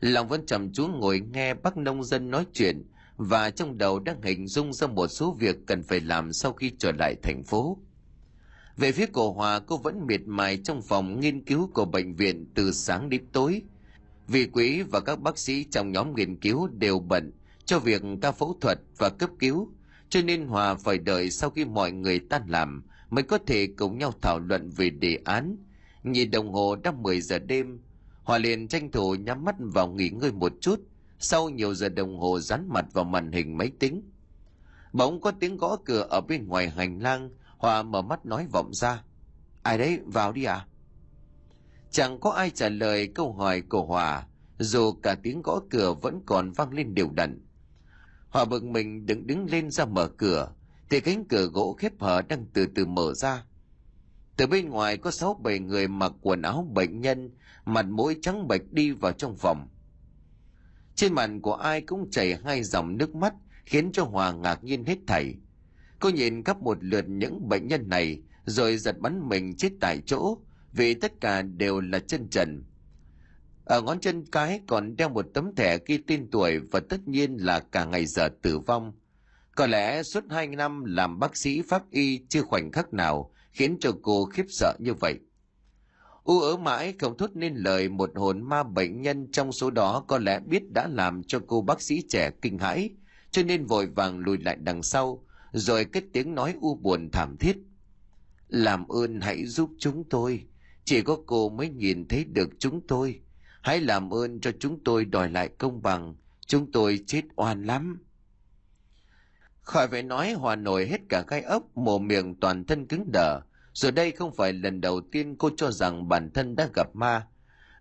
[0.00, 2.84] Lòng vẫn trầm chú ngồi nghe bác nông dân nói chuyện
[3.16, 6.72] và trong đầu đang hình dung ra một số việc cần phải làm sau khi
[6.78, 7.78] trở lại thành phố.
[8.76, 12.46] Về phía cổ Hòa cô vẫn miệt mài trong phòng nghiên cứu của bệnh viện
[12.54, 13.62] từ sáng đến tối.
[14.28, 17.32] Vì quý và các bác sĩ trong nhóm nghiên cứu đều bận
[17.72, 19.72] cho việc ca phẫu thuật và cấp cứu,
[20.08, 23.98] cho nên Hòa phải đợi sau khi mọi người tan làm mới có thể cùng
[23.98, 25.56] nhau thảo luận về đề án.
[26.02, 27.80] Nhìn đồng hồ đã 10 giờ đêm,
[28.22, 30.80] Hòa liền tranh thủ nhắm mắt vào nghỉ ngơi một chút,
[31.18, 34.02] sau nhiều giờ đồng hồ dán mặt vào màn hình máy tính.
[34.92, 38.74] Bỗng có tiếng gõ cửa ở bên ngoài hành lang, Hòa mở mắt nói vọng
[38.74, 39.02] ra.
[39.62, 40.66] Ai đấy, vào đi à?
[41.90, 44.26] Chẳng có ai trả lời câu hỏi của Hòa,
[44.58, 47.40] dù cả tiếng gõ cửa vẫn còn vang lên đều đặn.
[48.32, 50.52] Hòa bực mình đứng đứng lên ra mở cửa,
[50.90, 53.44] thì cánh cửa gỗ khép hở đang từ từ mở ra.
[54.36, 57.30] Từ bên ngoài có sáu bảy người mặc quần áo bệnh nhân,
[57.64, 59.68] mặt mũi trắng bệch đi vào trong phòng.
[60.94, 63.34] Trên mặt của ai cũng chảy hai dòng nước mắt,
[63.66, 65.34] khiến cho Hòa ngạc nhiên hết thảy.
[66.00, 70.00] Cô nhìn khắp một lượt những bệnh nhân này, rồi giật bắn mình chết tại
[70.06, 70.38] chỗ,
[70.72, 72.64] vì tất cả đều là chân trần.
[73.72, 77.36] Ở ngón chân cái còn đeo một tấm thẻ ghi tên tuổi và tất nhiên
[77.36, 78.92] là cả ngày giờ tử vong.
[79.54, 83.76] Có lẽ suốt hai năm làm bác sĩ pháp y chưa khoảnh khắc nào khiến
[83.80, 85.18] cho cô khiếp sợ như vậy.
[86.24, 90.04] U ớ mãi không thốt nên lời một hồn ma bệnh nhân trong số đó
[90.08, 92.90] có lẽ biết đã làm cho cô bác sĩ trẻ kinh hãi,
[93.30, 97.36] cho nên vội vàng lùi lại đằng sau, rồi kết tiếng nói u buồn thảm
[97.40, 97.56] thiết.
[98.48, 100.44] Làm ơn hãy giúp chúng tôi,
[100.84, 103.20] chỉ có cô mới nhìn thấy được chúng tôi.
[103.62, 106.14] Hãy làm ơn cho chúng tôi đòi lại công bằng,
[106.46, 108.04] chúng tôi chết oan lắm.
[109.60, 113.40] Khỏi phải nói hòa nổi hết cả gai ốc, mồ miệng toàn thân cứng đờ.
[113.72, 117.26] Rồi đây không phải lần đầu tiên cô cho rằng bản thân đã gặp ma.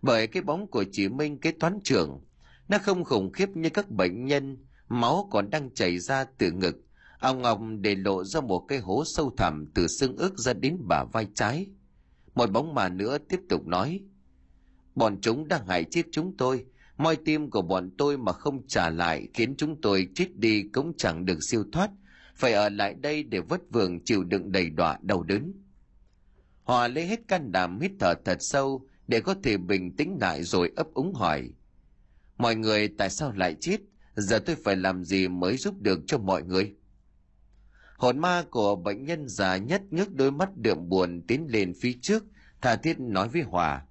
[0.01, 2.21] Bởi cái bóng của chị Minh kế toán trưởng,
[2.67, 4.57] nó không khủng khiếp như các bệnh nhân,
[4.89, 6.75] máu còn đang chảy ra từ ngực.
[7.19, 10.77] Ông Ngọc để lộ ra một cái hố sâu thẳm từ xương ức ra đến
[10.87, 11.67] bả vai trái.
[12.35, 14.01] Một bóng mà nữa tiếp tục nói.
[14.95, 16.65] Bọn chúng đang hại chết chúng tôi,
[16.97, 20.93] moi tim của bọn tôi mà không trả lại khiến chúng tôi chết đi cũng
[20.97, 21.89] chẳng được siêu thoát.
[22.35, 25.53] Phải ở lại đây để vất vưởng chịu đựng đầy đọa đau đớn.
[26.63, 30.43] Hòa lấy hết can đảm hít thở thật sâu để có thể bình tĩnh lại
[30.43, 31.49] rồi ấp úng hỏi.
[32.37, 33.77] Mọi người tại sao lại chết?
[34.15, 36.73] Giờ tôi phải làm gì mới giúp được cho mọi người?
[37.97, 41.93] Hồn ma của bệnh nhân già nhất ngước đôi mắt đượm buồn tiến lên phía
[42.01, 42.23] trước
[42.61, 43.85] tha thiết nói với hòa.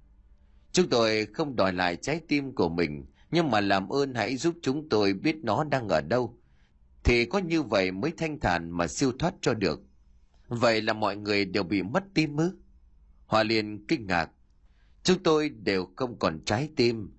[0.71, 4.55] Chúng tôi không đòi lại trái tim của mình, nhưng mà làm ơn hãy giúp
[4.61, 6.37] chúng tôi biết nó đang ở đâu.
[7.03, 9.81] Thì có như vậy mới thanh thản mà siêu thoát cho được.
[10.47, 12.57] Vậy là mọi người đều bị mất tim ư?
[13.25, 14.29] hòa Liên kinh ngạc.
[15.03, 17.09] Chúng tôi đều không còn trái tim.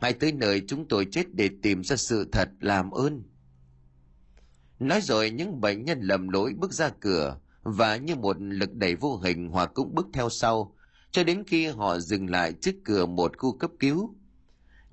[0.00, 3.22] Hãy tới nơi chúng tôi chết để tìm ra sự thật làm ơn.
[4.78, 8.94] Nói rồi những bệnh nhân lầm lỗi bước ra cửa và như một lực đẩy
[8.94, 10.74] vô hình Hòa cũng bước theo sau
[11.18, 14.14] cho đến khi họ dừng lại trước cửa một khu cấp cứu.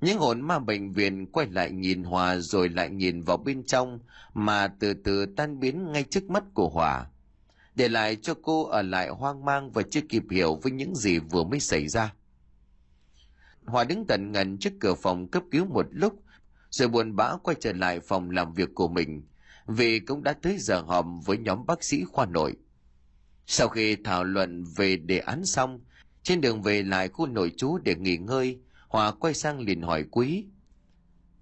[0.00, 3.98] Những hồn ma bệnh viện quay lại nhìn Hòa rồi lại nhìn vào bên trong
[4.34, 7.06] mà từ từ tan biến ngay trước mắt của Hòa.
[7.74, 11.18] Để lại cho cô ở lại hoang mang và chưa kịp hiểu với những gì
[11.18, 12.14] vừa mới xảy ra.
[13.64, 16.22] Hòa đứng tận ngần trước cửa phòng cấp cứu một lúc
[16.70, 19.22] rồi buồn bã quay trở lại phòng làm việc của mình
[19.66, 22.56] vì cũng đã tới giờ họp với nhóm bác sĩ khoa nội.
[23.46, 25.80] Sau khi thảo luận về đề án xong,
[26.26, 28.58] trên đường về lại khu nội trú để nghỉ ngơi,
[28.88, 30.44] Hòa quay sang liền hỏi Quý.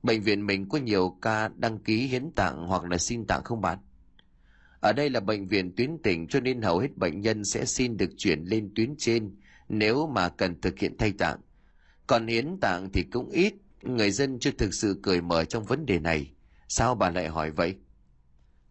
[0.02, 3.60] Bệnh viện mình có nhiều ca đăng ký hiến tạng hoặc là xin tạng không
[3.60, 3.78] bạn?
[4.80, 7.96] Ở đây là bệnh viện tuyến tỉnh cho nên hầu hết bệnh nhân sẽ xin
[7.96, 9.36] được chuyển lên tuyến trên
[9.68, 11.40] nếu mà cần thực hiện thay tạng.
[12.06, 15.86] Còn hiến tạng thì cũng ít, người dân chưa thực sự cởi mở trong vấn
[15.86, 16.32] đề này.
[16.68, 17.76] Sao bà lại hỏi vậy?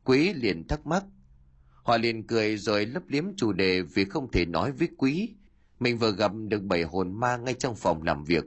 [0.04, 1.04] Quý liền thắc mắc.
[1.84, 5.36] Hòa liền cười rồi lấp liếm chủ đề vì không thể nói với Quý
[5.84, 8.44] mình vừa gặp được bảy hồn ma ngay trong phòng làm việc.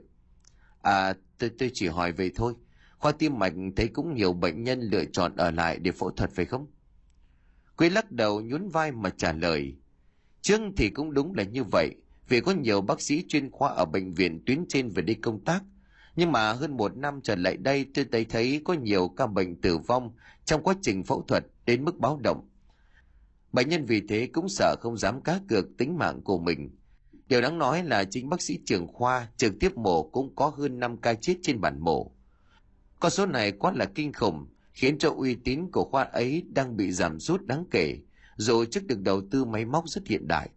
[0.81, 2.53] À, tôi, tôi chỉ hỏi vậy thôi.
[2.97, 6.31] Khoa tim mạch thấy cũng nhiều bệnh nhân lựa chọn ở lại để phẫu thuật
[6.31, 6.67] phải không?
[7.77, 9.75] Quý lắc đầu nhún vai mà trả lời.
[10.41, 11.95] Trước thì cũng đúng là như vậy,
[12.27, 15.43] vì có nhiều bác sĩ chuyên khoa ở bệnh viện tuyến trên về đi công
[15.43, 15.63] tác.
[16.15, 19.61] Nhưng mà hơn một năm trở lại đây tôi thấy thấy có nhiều ca bệnh
[19.61, 20.11] tử vong
[20.45, 22.49] trong quá trình phẫu thuật đến mức báo động.
[23.51, 26.76] Bệnh nhân vì thế cũng sợ không dám cá cược tính mạng của mình.
[27.27, 30.79] Điều đáng nói là chính bác sĩ trưởng khoa trực tiếp mổ cũng có hơn
[30.79, 32.11] 5 ca chết trên bản mổ.
[32.99, 36.77] Con số này quá là kinh khủng, khiến cho uy tín của khoa ấy đang
[36.77, 37.97] bị giảm sút đáng kể,
[38.35, 40.49] dù trước được đầu tư máy móc rất hiện đại.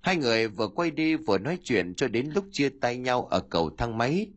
[0.00, 3.40] Hai người vừa quay đi vừa nói chuyện cho đến lúc chia tay nhau ở
[3.40, 4.32] cầu thang máy.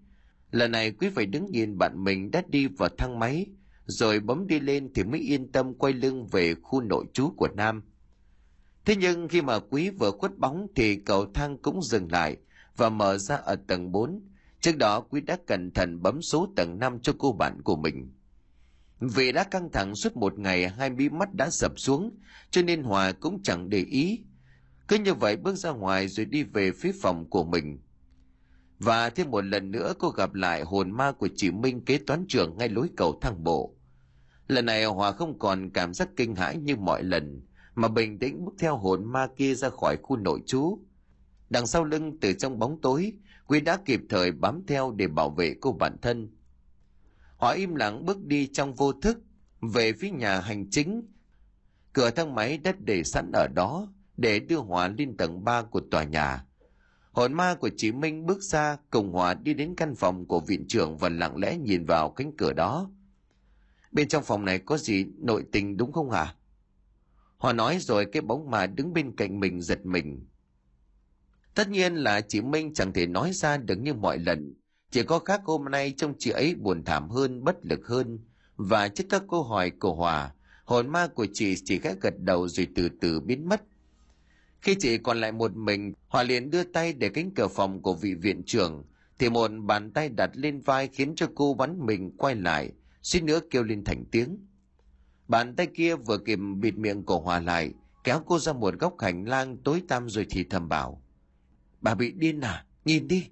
[0.51, 3.45] Lần này quý phải đứng nhìn bạn mình đã đi vào thang máy,
[3.85, 7.47] rồi bấm đi lên thì mới yên tâm quay lưng về khu nội trú của
[7.47, 7.83] Nam.
[8.87, 12.37] Thế nhưng khi mà quý vừa khuất bóng thì cầu thang cũng dừng lại
[12.77, 14.21] và mở ra ở tầng 4.
[14.61, 18.11] Trước đó, quý đã cẩn thận bấm số tầng 5 cho cô bạn của mình.
[18.99, 22.17] Vì đã căng thẳng suốt một ngày, hai bí mắt đã sập xuống,
[22.51, 24.19] cho nên Hòa cũng chẳng để ý.
[24.87, 27.79] Cứ như vậy bước ra ngoài rồi đi về phía phòng của mình.
[28.79, 32.25] Và thêm một lần nữa, cô gặp lại hồn ma của chị Minh kế toán
[32.27, 33.75] trưởng ngay lối cầu thang bộ.
[34.47, 37.46] Lần này Hòa không còn cảm giác kinh hãi như mọi lần
[37.77, 40.79] mà bình tĩnh bước theo hồn ma kia ra khỏi khu nội trú.
[41.49, 43.13] Đằng sau lưng từ trong bóng tối,
[43.47, 46.29] Quý đã kịp thời bám theo để bảo vệ cô bản thân.
[47.37, 49.19] Họ im lặng bước đi trong vô thức,
[49.61, 51.01] về phía nhà hành chính.
[51.93, 55.81] Cửa thang máy đất để sẵn ở đó để đưa Hòa lên tầng 3 của
[55.91, 56.45] tòa nhà.
[57.11, 60.65] Hồn ma của chị Minh bước ra cùng Hòa đi đến căn phòng của viện
[60.67, 62.89] trưởng và lặng lẽ nhìn vào cánh cửa đó.
[63.91, 66.35] Bên trong phòng này có gì nội tình đúng không hả?
[67.37, 70.25] Hòa nói rồi cái bóng mà đứng bên cạnh mình giật mình.
[71.55, 74.53] Tất nhiên là chị Minh chẳng thể nói ra được như mọi lần.
[74.91, 78.19] Chỉ có khác hôm nay trông chị ấy buồn thảm hơn, bất lực hơn.
[78.55, 80.33] Và trước các câu hỏi của Hòa,
[80.65, 83.61] hồn ma của chị chỉ khẽ gật đầu rồi từ từ biến mất.
[84.61, 87.93] Khi chị còn lại một mình, Hòa liền đưa tay để cánh cửa phòng của
[87.93, 88.83] vị viện trưởng,
[89.19, 92.71] thì một bàn tay đặt lên vai khiến cho cô bắn mình quay lại,
[93.01, 94.37] suýt nữa kêu lên thành tiếng.
[95.27, 97.73] Bàn tay kia vừa kịp bịt miệng của Hòa lại,
[98.03, 101.01] kéo cô ra một góc hành lang tối tăm rồi thì thầm bảo.
[101.81, 102.65] Bà bị điên à?
[102.85, 103.27] Nhìn đi.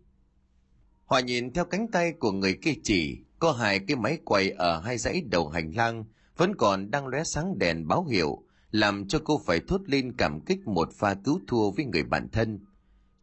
[1.06, 4.80] Hòa nhìn theo cánh tay của người kia chỉ, có hai cái máy quay ở
[4.80, 6.06] hai dãy đầu hành lang
[6.38, 10.41] vẫn còn đang lóe sáng đèn báo hiệu, làm cho cô phải thốt lên cảm
[10.41, 12.60] kích một pha cứu thua với người bạn thân.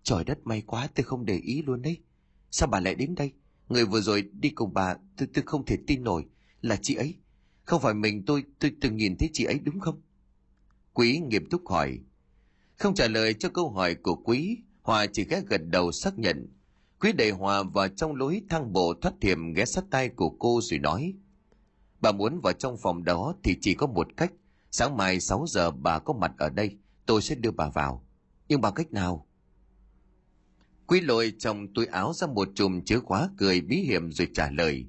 [0.03, 1.99] Trời đất may quá tôi không để ý luôn đấy.
[2.51, 3.33] Sao bà lại đến đây?
[3.68, 6.25] Người vừa rồi đi cùng bà tôi, tôi không thể tin nổi
[6.61, 7.14] là chị ấy.
[7.73, 10.01] Không phải mình tôi tôi từng nhìn thấy chị ấy đúng không?
[10.93, 11.99] Quý nghiêm túc hỏi.
[12.79, 16.49] Không trả lời cho câu hỏi của Quý, Hòa chỉ ghé gật đầu xác nhận.
[17.01, 20.61] Quý đẩy Hòa vào trong lối thang bộ thoát hiểm ghé sát tay của cô
[20.62, 21.14] rồi nói.
[22.01, 24.33] Bà muốn vào trong phòng đó thì chỉ có một cách.
[24.70, 28.07] Sáng mai 6 giờ bà có mặt ở đây, tôi sẽ đưa bà vào.
[28.49, 29.27] Nhưng bằng cách nào?
[30.87, 34.51] Quý lội trong túi áo ra một chùm chứa khóa cười bí hiểm rồi trả
[34.51, 34.87] lời.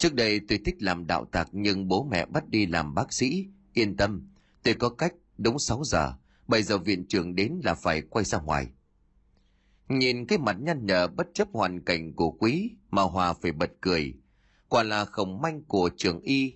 [0.00, 3.46] Trước đây tôi thích làm đạo tặc nhưng bố mẹ bắt đi làm bác sĩ.
[3.72, 4.28] Yên tâm,
[4.62, 6.12] tôi có cách đúng 6 giờ.
[6.48, 8.66] Bây giờ viện trưởng đến là phải quay ra ngoài.
[9.88, 13.70] Nhìn cái mặt nhăn nhở bất chấp hoàn cảnh của quý mà Hòa phải bật
[13.80, 14.14] cười.
[14.68, 16.54] Quả là khổng manh của trường y.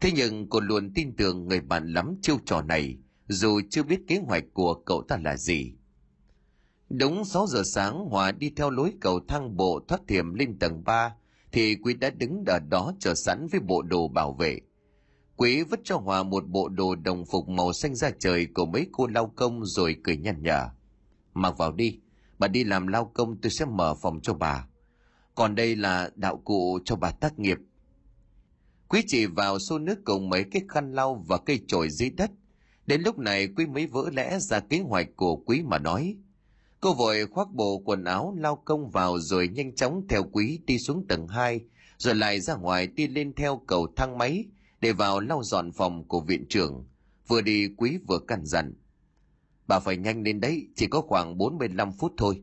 [0.00, 2.98] Thế nhưng cô luôn tin tưởng người bạn lắm chiêu trò này
[3.28, 5.72] dù chưa biết kế hoạch của cậu ta là gì.
[6.88, 10.84] Đúng 6 giờ sáng Hòa đi theo lối cầu thang bộ thoát thiểm lên tầng
[10.84, 11.14] 3
[11.56, 14.60] thì Quý đã đứng ở đó chờ sẵn với bộ đồ bảo vệ.
[15.36, 18.86] Quý vứt cho Hòa một bộ đồ đồng phục màu xanh da trời của mấy
[18.92, 20.68] cô lao công rồi cười nhăn nhở.
[21.34, 21.98] Mặc vào đi,
[22.38, 24.66] bà đi làm lao công tôi sẽ mở phòng cho bà.
[25.34, 27.58] Còn đây là đạo cụ cho bà tác nghiệp.
[28.88, 32.30] Quý chỉ vào xô nước cùng mấy cái khăn lau và cây chổi dưới đất.
[32.86, 36.16] Đến lúc này Quý mới vỡ lẽ ra kế hoạch của Quý mà nói.
[36.80, 40.78] Cô vội khoác bộ quần áo lao công vào rồi nhanh chóng theo Quý đi
[40.78, 41.60] xuống tầng 2,
[41.98, 44.44] rồi lại ra ngoài đi lên theo cầu thang máy
[44.80, 46.84] để vào lau dọn phòng của viện trưởng.
[47.28, 48.74] Vừa đi Quý vừa căn dặn.
[49.66, 52.42] Bà phải nhanh lên đấy, chỉ có khoảng 45 phút thôi.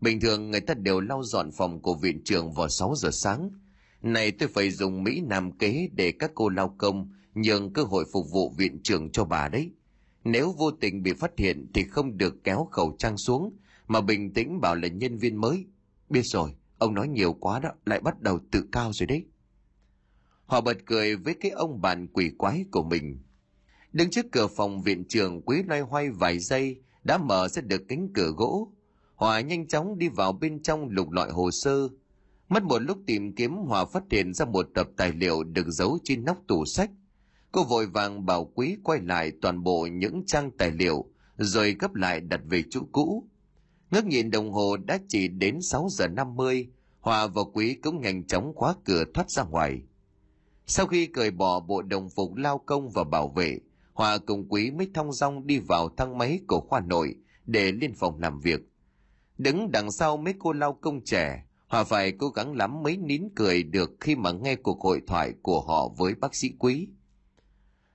[0.00, 3.50] Bình thường người ta đều lau dọn phòng của viện trưởng vào 6 giờ sáng.
[4.02, 8.04] Này tôi phải dùng Mỹ Nam kế để các cô lao công nhường cơ hội
[8.12, 9.70] phục vụ viện trưởng cho bà đấy.
[10.24, 13.56] Nếu vô tình bị phát hiện thì không được kéo khẩu trang xuống
[13.88, 15.66] mà bình tĩnh bảo là nhân viên mới.
[16.08, 19.24] Biết rồi, ông nói nhiều quá đó, lại bắt đầu tự cao rồi đấy.
[20.46, 23.18] Họ bật cười với cái ông bạn quỷ quái của mình.
[23.92, 27.82] Đứng trước cửa phòng viện trưởng quý loay hoay vài giây đã mở ra được
[27.88, 28.72] cánh cửa gỗ.
[29.14, 31.88] Hòa nhanh chóng đi vào bên trong lục lọi hồ sơ.
[32.48, 35.98] Mất một lúc tìm kiếm Hòa phát hiện ra một tập tài liệu được giấu
[36.04, 36.90] trên nóc tủ sách.
[37.52, 41.04] Cô vội vàng bảo quý quay lại toàn bộ những trang tài liệu
[41.36, 43.28] rồi gấp lại đặt về chỗ cũ.
[43.90, 46.68] Ngước nhìn đồng hồ đã chỉ đến 6 giờ 50,
[47.00, 49.82] Hòa và Quý cũng nhanh chóng khóa cửa thoát ra ngoài.
[50.66, 53.58] Sau khi cởi bỏ bộ đồng phục lao công và bảo vệ,
[53.92, 57.14] Hòa cùng Quý mới thong dong đi vào thang máy của khoa nội
[57.46, 58.60] để lên phòng làm việc.
[59.38, 63.28] Đứng đằng sau mấy cô lao công trẻ, Hòa phải cố gắng lắm mới nín
[63.34, 66.88] cười được khi mà nghe cuộc hội thoại của họ với bác sĩ Quý.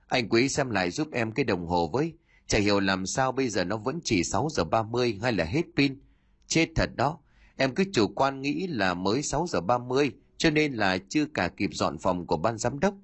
[0.08, 2.12] Anh Quý xem lại giúp em cái đồng hồ với,
[2.46, 5.62] chả hiểu làm sao bây giờ nó vẫn chỉ 6 giờ 30 hay là hết
[5.76, 5.98] pin.
[6.46, 7.18] Chết thật đó,
[7.56, 11.48] em cứ chủ quan nghĩ là mới 6 giờ 30 cho nên là chưa cả
[11.48, 12.94] kịp dọn phòng của ban giám đốc.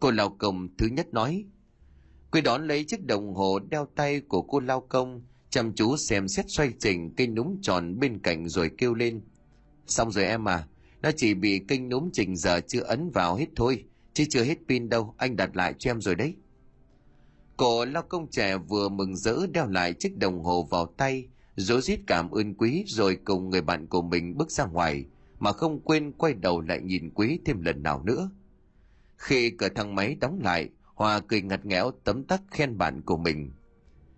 [0.00, 1.44] Cô lao công thứ nhất nói,
[2.30, 6.28] Quý đón lấy chiếc đồng hồ đeo tay của cô lao công, chăm chú xem
[6.28, 9.20] xét xoay chỉnh cây núm tròn bên cạnh rồi kêu lên.
[9.86, 10.66] Xong rồi em à,
[11.02, 13.84] nó chỉ bị kinh núm chỉnh giờ chưa ấn vào hết thôi,
[14.18, 16.34] chứ chưa hết pin đâu, anh đặt lại cho em rồi đấy.
[17.56, 21.80] Cô lao công trẻ vừa mừng rỡ đeo lại chiếc đồng hồ vào tay, rối
[21.80, 25.04] rít cảm ơn quý rồi cùng người bạn của mình bước ra ngoài,
[25.38, 28.30] mà không quên quay đầu lại nhìn quý thêm lần nào nữa.
[29.16, 33.16] Khi cửa thang máy đóng lại, Hòa cười ngặt nghẽo tấm tắc khen bạn của
[33.16, 33.52] mình.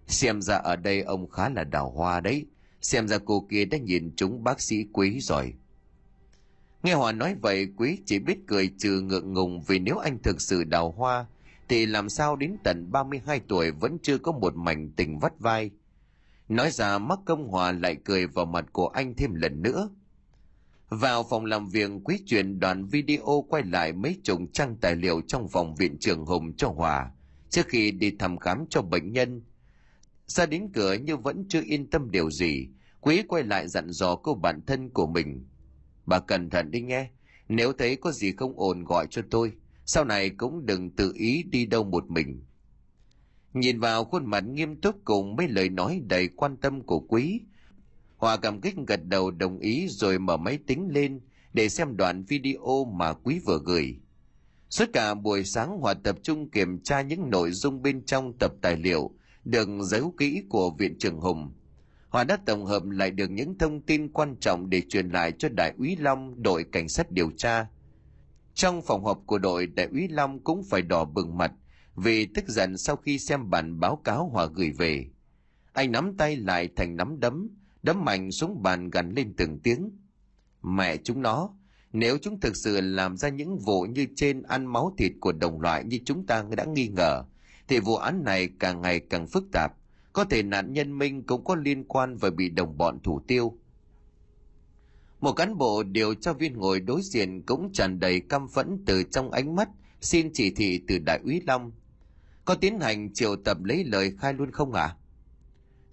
[0.07, 2.47] Xem ra ở đây ông khá là đào hoa đấy.
[2.81, 5.55] Xem ra cô kia đã nhìn chúng bác sĩ quý rồi.
[6.83, 10.41] Nghe Hòa nói vậy quý chỉ biết cười trừ ngượng ngùng vì nếu anh thực
[10.41, 11.27] sự đào hoa
[11.69, 15.71] thì làm sao đến tận 32 tuổi vẫn chưa có một mảnh tình vắt vai.
[16.49, 19.89] Nói ra mắc công Hòa lại cười vào mặt của anh thêm lần nữa.
[20.89, 25.21] Vào phòng làm việc quý chuyển đoạn video quay lại mấy chục trang tài liệu
[25.27, 27.11] trong phòng viện trường Hùng cho Hòa
[27.51, 29.43] trước khi đi thăm khám cho bệnh nhân.
[30.27, 32.69] Ra đến cửa nhưng vẫn chưa yên tâm điều gì,
[33.01, 35.47] quý quay lại dặn dò cô bạn thân của mình.
[36.11, 37.11] Bà cẩn thận đi nghe,
[37.49, 39.53] nếu thấy có gì không ổn gọi cho tôi,
[39.87, 42.45] sau này cũng đừng tự ý đi đâu một mình.
[43.53, 47.41] Nhìn vào khuôn mặt nghiêm túc cùng mấy lời nói đầy quan tâm của quý,
[48.17, 51.21] Hòa cảm kích gật đầu đồng ý rồi mở máy tính lên
[51.53, 53.97] để xem đoạn video mà quý vừa gửi.
[54.71, 58.53] Suốt cả buổi sáng Hòa tập trung kiểm tra những nội dung bên trong tập
[58.63, 59.11] tài liệu
[59.45, 61.53] được giấu kỹ của Viện trưởng Hùng.
[62.11, 65.49] Hòa đã tổng hợp lại được những thông tin quan trọng để truyền lại cho
[65.49, 67.67] Đại úy Long đội cảnh sát điều tra.
[68.55, 71.53] Trong phòng họp của đội Đại úy Long cũng phải đỏ bừng mặt
[71.97, 75.07] vì tức giận sau khi xem bản báo cáo Hòa gửi về.
[75.73, 77.49] Anh nắm tay lại thành nắm đấm,
[77.83, 79.91] đấm mạnh xuống bàn gần lên từng tiếng.
[80.63, 81.51] Mẹ chúng nó,
[81.93, 85.61] nếu chúng thực sự làm ra những vụ như trên ăn máu thịt của đồng
[85.61, 87.25] loại như chúng ta đã nghi ngờ,
[87.69, 89.73] thì vụ án này càng ngày càng phức tạp.
[90.13, 93.59] Có thể nạn nhân Minh cũng có liên quan và bị đồng bọn thủ tiêu.
[95.21, 99.03] Một cán bộ điều tra viên ngồi đối diện cũng tràn đầy căm phẫn từ
[99.03, 99.69] trong ánh mắt,
[100.01, 101.73] xin chỉ thị từ đại úy Long.
[102.45, 104.83] Có tiến hành triệu tập lấy lời khai luôn không ạ?
[104.83, 104.97] À?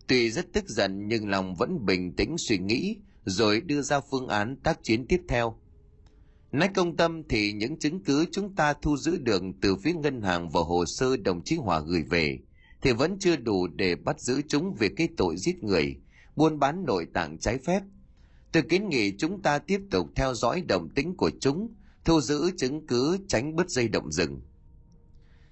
[0.07, 4.27] Tuy rất tức giận nhưng lòng vẫn bình tĩnh suy nghĩ, rồi đưa ra phương
[4.27, 5.59] án tác chiến tiếp theo.
[6.51, 10.21] Nói công tâm thì những chứng cứ chúng ta thu giữ được từ phía ngân
[10.21, 12.39] hàng và hồ sơ đồng chí Hòa gửi về
[12.81, 15.95] thì vẫn chưa đủ để bắt giữ chúng về cái tội giết người,
[16.35, 17.81] buôn bán nội tạng trái phép.
[18.51, 21.73] Tôi kiến nghị chúng ta tiếp tục theo dõi động tính của chúng,
[22.05, 24.41] thu giữ chứng cứ tránh bứt dây động rừng.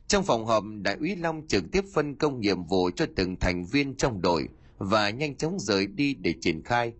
[0.08, 3.66] Trong phòng họp, Đại úy Long trực tiếp phân công nhiệm vụ cho từng thành
[3.66, 4.48] viên trong đội
[4.78, 6.94] và nhanh chóng rời đi để triển khai.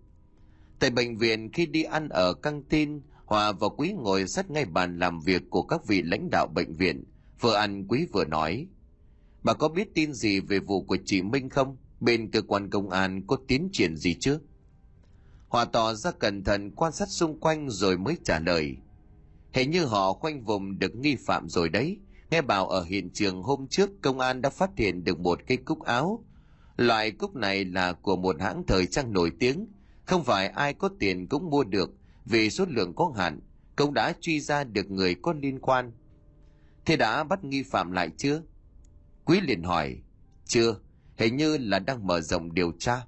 [0.78, 4.64] Tại bệnh viện khi đi ăn ở căng tin, Hòa và Quý ngồi sát ngay
[4.64, 7.04] bàn làm việc của các vị lãnh đạo bệnh viện.
[7.40, 8.66] Vừa ăn Quý vừa nói.
[9.46, 11.76] Bà có biết tin gì về vụ của chị Minh không?
[12.00, 14.38] Bên cơ quan công an có tiến triển gì chưa?
[15.48, 18.76] Hòa tỏ ra cẩn thận quan sát xung quanh rồi mới trả lời.
[19.52, 21.98] Hình như họ khoanh vùng được nghi phạm rồi đấy.
[22.30, 25.56] Nghe bảo ở hiện trường hôm trước công an đã phát hiện được một cây
[25.56, 26.24] cúc áo.
[26.76, 29.66] Loại cúc này là của một hãng thời trang nổi tiếng,
[30.04, 31.90] không phải ai có tiền cũng mua được
[32.24, 33.40] vì số lượng có hạn,
[33.76, 35.92] Công đã truy ra được người có liên quan.
[36.86, 38.42] Thế đã bắt nghi phạm lại chưa?
[39.26, 39.96] Quý liền hỏi,
[40.44, 40.76] chưa,
[41.16, 43.06] hình như là đang mở rộng điều tra.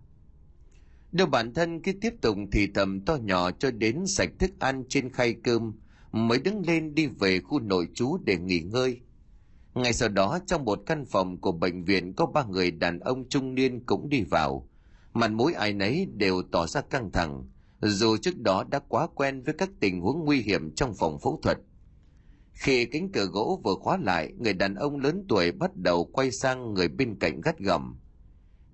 [1.12, 4.84] đưa bản thân cứ tiếp tục thì thầm to nhỏ cho đến sạch thức ăn
[4.88, 5.72] trên khay cơm,
[6.12, 9.00] mới đứng lên đi về khu nội trú để nghỉ ngơi.
[9.74, 13.28] Ngay sau đó trong một căn phòng của bệnh viện có ba người đàn ông
[13.28, 14.68] trung niên cũng đi vào.
[15.14, 17.44] Mặt mũi ai nấy đều tỏ ra căng thẳng,
[17.80, 21.40] dù trước đó đã quá quen với các tình huống nguy hiểm trong phòng phẫu
[21.42, 21.58] thuật.
[22.58, 26.30] Khi cánh cửa gỗ vừa khóa lại, người đàn ông lớn tuổi bắt đầu quay
[26.30, 27.98] sang người bên cạnh gắt gầm.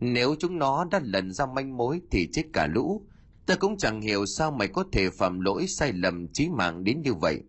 [0.00, 3.06] Nếu chúng nó đã lần ra manh mối thì chết cả lũ.
[3.46, 7.02] Ta cũng chẳng hiểu sao mày có thể phạm lỗi sai lầm chí mạng đến
[7.02, 7.42] như vậy.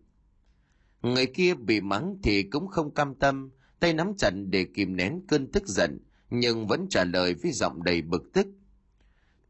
[1.02, 5.22] Người kia bị mắng thì cũng không cam tâm, tay nắm chặt để kìm nén
[5.28, 8.48] cơn tức giận, nhưng vẫn trả lời với giọng đầy bực tức.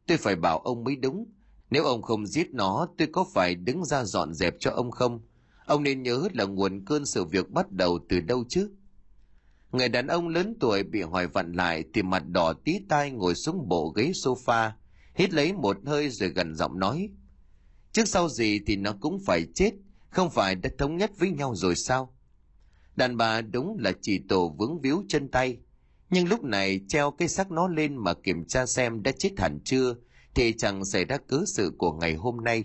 [0.08, 1.26] Tôi phải bảo ông mới đúng,
[1.70, 5.22] nếu ông không giết nó tôi có phải đứng ra dọn dẹp cho ông không?
[5.66, 8.70] Ông nên nhớ là nguồn cơn sự việc bắt đầu từ đâu chứ?
[9.72, 13.36] Người đàn ông lớn tuổi bị hỏi vặn lại thì mặt đỏ tí tai ngồi
[13.36, 14.72] xuống bộ ghế sofa,
[15.16, 17.10] hít lấy một hơi rồi gần giọng nói.
[17.92, 19.72] Trước sau gì thì nó cũng phải chết,
[20.10, 22.16] không phải đã thống nhất với nhau rồi sao?
[22.96, 25.58] Đàn bà đúng là chỉ tổ vướng víu chân tay,
[26.10, 29.60] nhưng lúc này treo cái xác nó lên mà kiểm tra xem đã chết hẳn
[29.66, 29.96] chưa
[30.36, 32.64] thì chẳng xảy ra cớ sự của ngày hôm nay.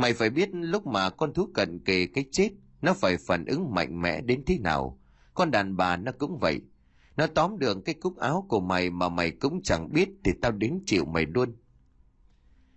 [0.00, 2.50] Mày phải biết lúc mà con thú cận kề cái chết,
[2.82, 5.00] nó phải phản ứng mạnh mẽ đến thế nào.
[5.34, 6.60] Con đàn bà nó cũng vậy.
[7.16, 10.52] Nó tóm được cái cúc áo của mày mà mày cũng chẳng biết thì tao
[10.52, 11.56] đến chịu mày luôn.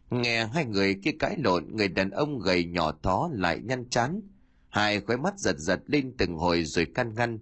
[0.09, 4.21] Nghe hai người kia cãi lộn, người đàn ông gầy nhỏ thó lại nhăn chán.
[4.69, 7.39] Hai khóe mắt giật giật lên từng hồi rồi can ngăn.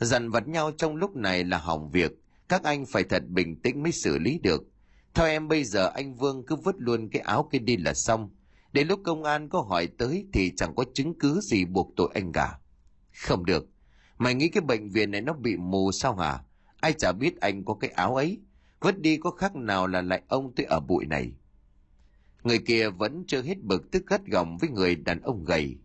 [0.00, 2.12] Dằn vặt nhau trong lúc này là hỏng việc,
[2.48, 4.62] các anh phải thật bình tĩnh mới xử lý được.
[5.14, 8.30] Theo em bây giờ anh Vương cứ vứt luôn cái áo kia đi là xong.
[8.72, 12.10] Đến lúc công an có hỏi tới thì chẳng có chứng cứ gì buộc tội
[12.14, 12.58] anh cả.
[13.12, 13.68] Không được.
[14.18, 16.38] Mày nghĩ cái bệnh viện này nó bị mù sao hả?
[16.80, 18.40] Ai chả biết anh có cái áo ấy.
[18.80, 21.32] Vứt đi có khác nào là lại ông tới ở bụi này.
[22.42, 25.76] Người kia vẫn chưa hết bực tức gắt gỏng với người đàn ông gầy.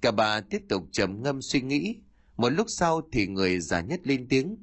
[0.00, 1.96] Cả bà tiếp tục trầm ngâm suy nghĩ.
[2.36, 4.56] Một lúc sau thì người già nhất lên tiếng.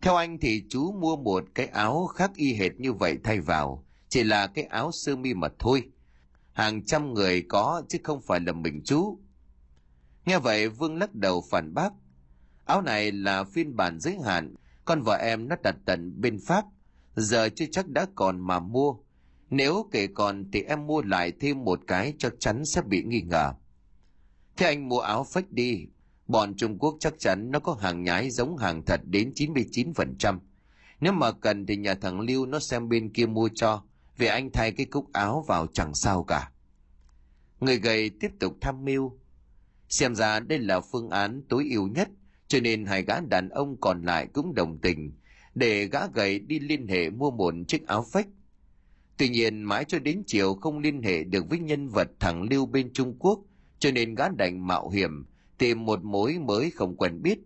[0.00, 3.86] Theo anh thì chú mua một cái áo khác y hệt như vậy thay vào.
[4.08, 5.82] Chỉ là cái áo sơ mi mà thôi.
[6.58, 9.18] Hàng trăm người có chứ không phải là mình chú.
[10.24, 11.92] Nghe vậy Vương lắc đầu phản bác.
[12.64, 14.54] Áo này là phiên bản giới hạn,
[14.84, 16.64] con vợ em nó đặt tận bên Pháp.
[17.16, 18.94] Giờ chưa chắc đã còn mà mua.
[19.50, 23.20] Nếu kể còn thì em mua lại thêm một cái chắc chắn sẽ bị nghi
[23.20, 23.52] ngờ.
[24.56, 25.86] Thế anh mua áo phách đi.
[26.26, 30.38] Bọn Trung Quốc chắc chắn nó có hàng nhái giống hàng thật đến 99%.
[31.00, 33.82] Nếu mà cần thì nhà thằng Lưu nó xem bên kia mua cho.
[34.18, 36.50] Vì anh thay cái cúc áo vào chẳng sao cả.
[37.60, 39.18] Người gầy tiếp tục tham mưu.
[39.88, 42.08] Xem ra đây là phương án tối ưu nhất,
[42.48, 45.12] cho nên hai gã đàn ông còn lại cũng đồng tình,
[45.54, 48.26] để gã gầy đi liên hệ mua một chiếc áo phách.
[49.16, 52.66] Tuy nhiên mãi cho đến chiều không liên hệ được với nhân vật thằng Lưu
[52.66, 53.40] bên Trung Quốc,
[53.78, 55.26] cho nên gã đành mạo hiểm,
[55.58, 57.38] tìm một mối mới không quen biết.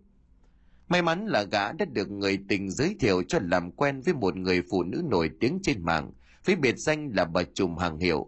[0.87, 4.35] May mắn là gã đã được người tình giới thiệu cho làm quen với một
[4.35, 6.11] người phụ nữ nổi tiếng trên mạng,
[6.45, 8.27] với biệt danh là bà trùm hàng hiệu.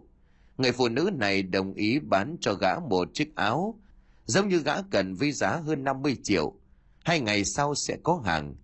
[0.58, 3.80] Người phụ nữ này đồng ý bán cho gã một chiếc áo,
[4.24, 6.54] giống như gã cần với giá hơn 50 triệu.
[7.04, 8.54] Hai ngày sau sẽ có hàng.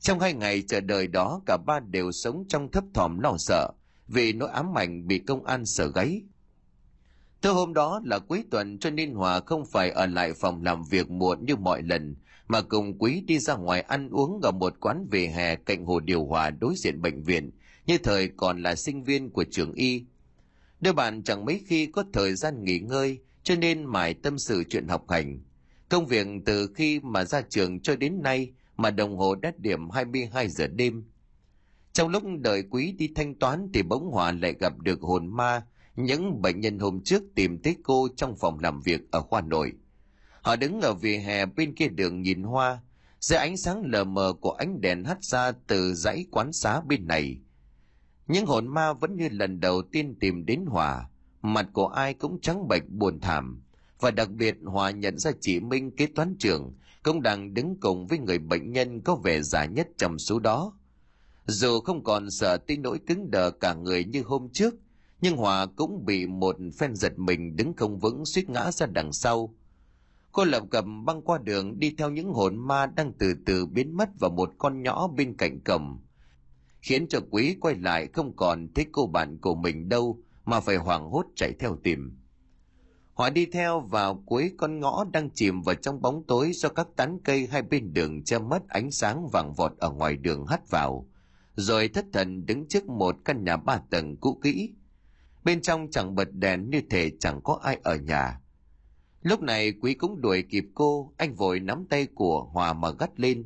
[0.00, 3.72] Trong hai ngày chờ đợi đó cả ba đều sống trong thấp thỏm lo sợ
[4.08, 6.22] vì nỗi ám ảnh bị công an sở gáy.
[7.40, 10.82] Từ hôm đó là cuối tuần cho nên Hòa không phải ở lại phòng làm
[10.90, 12.16] việc muộn như mọi lần
[12.48, 16.00] mà cùng Quý đi ra ngoài ăn uống ở một quán về hè cạnh hồ
[16.00, 17.50] điều hòa đối diện bệnh viện
[17.86, 20.04] như thời còn là sinh viên của trường y.
[20.80, 24.64] Đôi bạn chẳng mấy khi có thời gian nghỉ ngơi cho nên mải tâm sự
[24.64, 25.40] chuyện học hành.
[25.88, 29.90] Công việc từ khi mà ra trường cho đến nay mà đồng hồ đã điểm
[29.90, 31.04] 22 giờ đêm.
[31.92, 35.62] Trong lúc đợi quý đi thanh toán thì bỗng hòa lại gặp được hồn ma,
[35.96, 39.72] những bệnh nhân hôm trước tìm thấy cô trong phòng làm việc ở khoa nội.
[40.42, 42.80] Họ đứng ở vỉa hè bên kia đường nhìn hoa,
[43.20, 47.06] dưới ánh sáng lờ mờ của ánh đèn hắt ra từ dãy quán xá bên
[47.06, 47.38] này.
[48.28, 51.08] Những hồn ma vẫn như lần đầu tiên tìm đến Hòa,
[51.42, 53.62] mặt của ai cũng trắng bệch buồn thảm.
[54.00, 58.06] Và đặc biệt Hòa nhận ra chị Minh kế toán trưởng cũng đang đứng cùng
[58.06, 60.72] với người bệnh nhân có vẻ già nhất trong số đó.
[61.46, 64.74] Dù không còn sợ tới nỗi cứng đờ cả người như hôm trước,
[65.20, 69.12] nhưng Hòa cũng bị một phen giật mình đứng không vững suýt ngã ra đằng
[69.12, 69.54] sau.
[70.32, 73.96] Cô lập cầm băng qua đường đi theo những hồn ma đang từ từ biến
[73.96, 75.98] mất vào một con nhỏ bên cạnh cầm,
[76.86, 80.76] khiến cho quý quay lại không còn thấy cô bạn của mình đâu mà phải
[80.76, 82.18] hoảng hốt chạy theo tìm.
[83.14, 86.86] Họ đi theo vào cuối con ngõ đang chìm vào trong bóng tối do các
[86.96, 90.70] tán cây hai bên đường che mất ánh sáng vàng vọt ở ngoài đường hắt
[90.70, 91.08] vào,
[91.54, 94.74] rồi thất thần đứng trước một căn nhà ba tầng cũ kỹ.
[95.44, 98.40] Bên trong chẳng bật đèn như thể chẳng có ai ở nhà.
[99.22, 103.20] Lúc này quý cũng đuổi kịp cô, anh vội nắm tay của Hòa mà gắt
[103.20, 103.44] lên.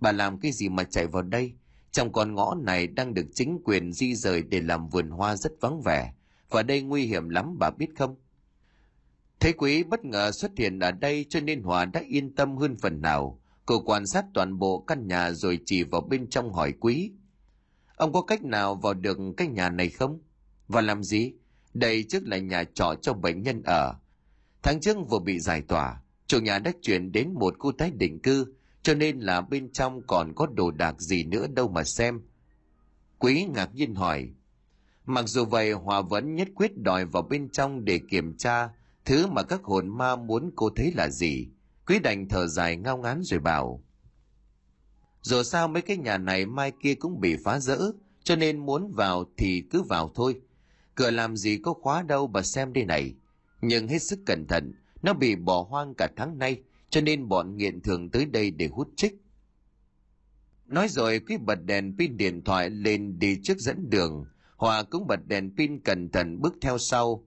[0.00, 1.52] Bà làm cái gì mà chạy vào đây?
[1.96, 5.52] Trong con ngõ này đang được chính quyền di rời để làm vườn hoa rất
[5.60, 6.12] vắng vẻ,
[6.50, 8.16] và đây nguy hiểm lắm bà biết không?
[9.40, 12.76] Thấy quý bất ngờ xuất hiện ở đây cho nên Hòa đã yên tâm hơn
[12.76, 13.40] phần nào.
[13.66, 17.12] Cô quan sát toàn bộ căn nhà rồi chỉ vào bên trong hỏi quý.
[17.96, 20.20] Ông có cách nào vào được cái nhà này không?
[20.68, 21.32] Và làm gì?
[21.74, 23.94] Đây trước là nhà trọ cho bệnh nhân ở.
[24.62, 28.18] Tháng trước vừa bị giải tỏa, chủ nhà đã chuyển đến một khu tái định
[28.18, 28.54] cư,
[28.86, 32.20] cho nên là bên trong còn có đồ đạc gì nữa đâu mà xem.
[33.18, 34.30] Quý ngạc nhiên hỏi.
[35.06, 38.68] Mặc dù vậy Hòa vẫn nhất quyết đòi vào bên trong để kiểm tra
[39.04, 41.48] thứ mà các hồn ma muốn cô thấy là gì.
[41.86, 43.84] Quý đành thở dài ngao ngán rồi bảo.
[45.20, 47.78] Dù sao mấy cái nhà này mai kia cũng bị phá rỡ,
[48.22, 50.40] cho nên muốn vào thì cứ vào thôi.
[50.94, 53.14] Cửa làm gì có khóa đâu bà xem đây này.
[53.60, 54.72] Nhưng hết sức cẩn thận,
[55.02, 58.66] nó bị bỏ hoang cả tháng nay, cho nên bọn nghiện thường tới đây để
[58.66, 59.14] hút trích.
[60.66, 64.26] Nói rồi quý bật đèn pin điện thoại lên đi trước dẫn đường,
[64.56, 67.26] Hòa cũng bật đèn pin cẩn thận bước theo sau.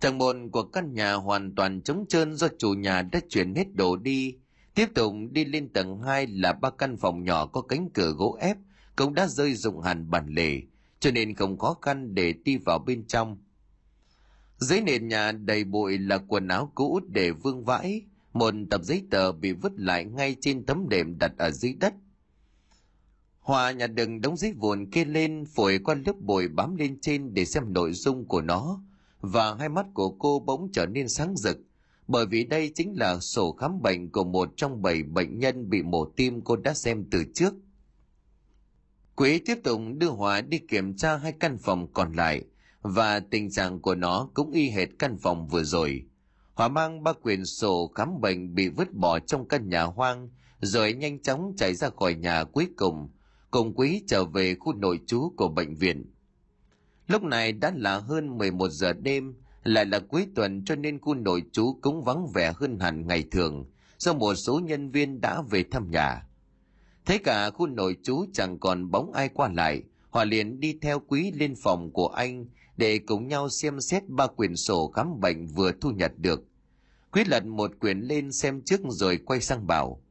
[0.00, 3.74] Tầng một của căn nhà hoàn toàn trống trơn do chủ nhà đã chuyển hết
[3.74, 4.36] đồ đi.
[4.74, 8.36] Tiếp tục đi lên tầng 2 là ba căn phòng nhỏ có cánh cửa gỗ
[8.40, 8.56] ép,
[8.96, 10.62] cũng đã rơi dụng hẳn bản lề,
[11.00, 13.38] cho nên không khó khăn để đi vào bên trong.
[14.58, 18.02] Dưới nền nhà đầy bụi là quần áo cũ để vương vãi,
[18.38, 21.94] một tập giấy tờ bị vứt lại ngay trên tấm đệm đặt ở dưới đất.
[23.40, 27.34] Hòa nhặt đừng đống giấy vụn kê lên, phổi qua lớp bụi bám lên trên
[27.34, 28.82] để xem nội dung của nó,
[29.20, 31.58] và hai mắt của cô bỗng trở nên sáng rực,
[32.08, 35.82] bởi vì đây chính là sổ khám bệnh của một trong bảy bệnh nhân bị
[35.82, 37.54] mổ tim cô đã xem từ trước.
[39.16, 42.44] Quý tiếp tục đưa Hòa đi kiểm tra hai căn phòng còn lại,
[42.82, 46.07] và tình trạng của nó cũng y hệt căn phòng vừa rồi.
[46.58, 50.28] Hòa mang ba quyển sổ khám bệnh bị vứt bỏ trong căn nhà hoang
[50.60, 53.08] rồi nhanh chóng chạy ra khỏi nhà cuối cùng,
[53.50, 56.12] cùng Quý trở về khu nội trú của bệnh viện.
[57.06, 59.34] Lúc này đã là hơn 11 giờ đêm,
[59.64, 63.24] lại là cuối tuần cho nên khu nội trú cũng vắng vẻ hơn hẳn ngày
[63.30, 63.66] thường,
[63.98, 66.22] do một số nhân viên đã về thăm nhà.
[67.06, 71.00] Thấy cả khu nội trú chẳng còn bóng ai qua lại, họ liền đi theo
[71.08, 72.46] quý lên phòng của anh
[72.76, 76.47] để cùng nhau xem xét ba quyển sổ khám bệnh vừa thu nhặt được.
[77.12, 80.02] Quý lật một quyển lên xem trước rồi quay sang bảo.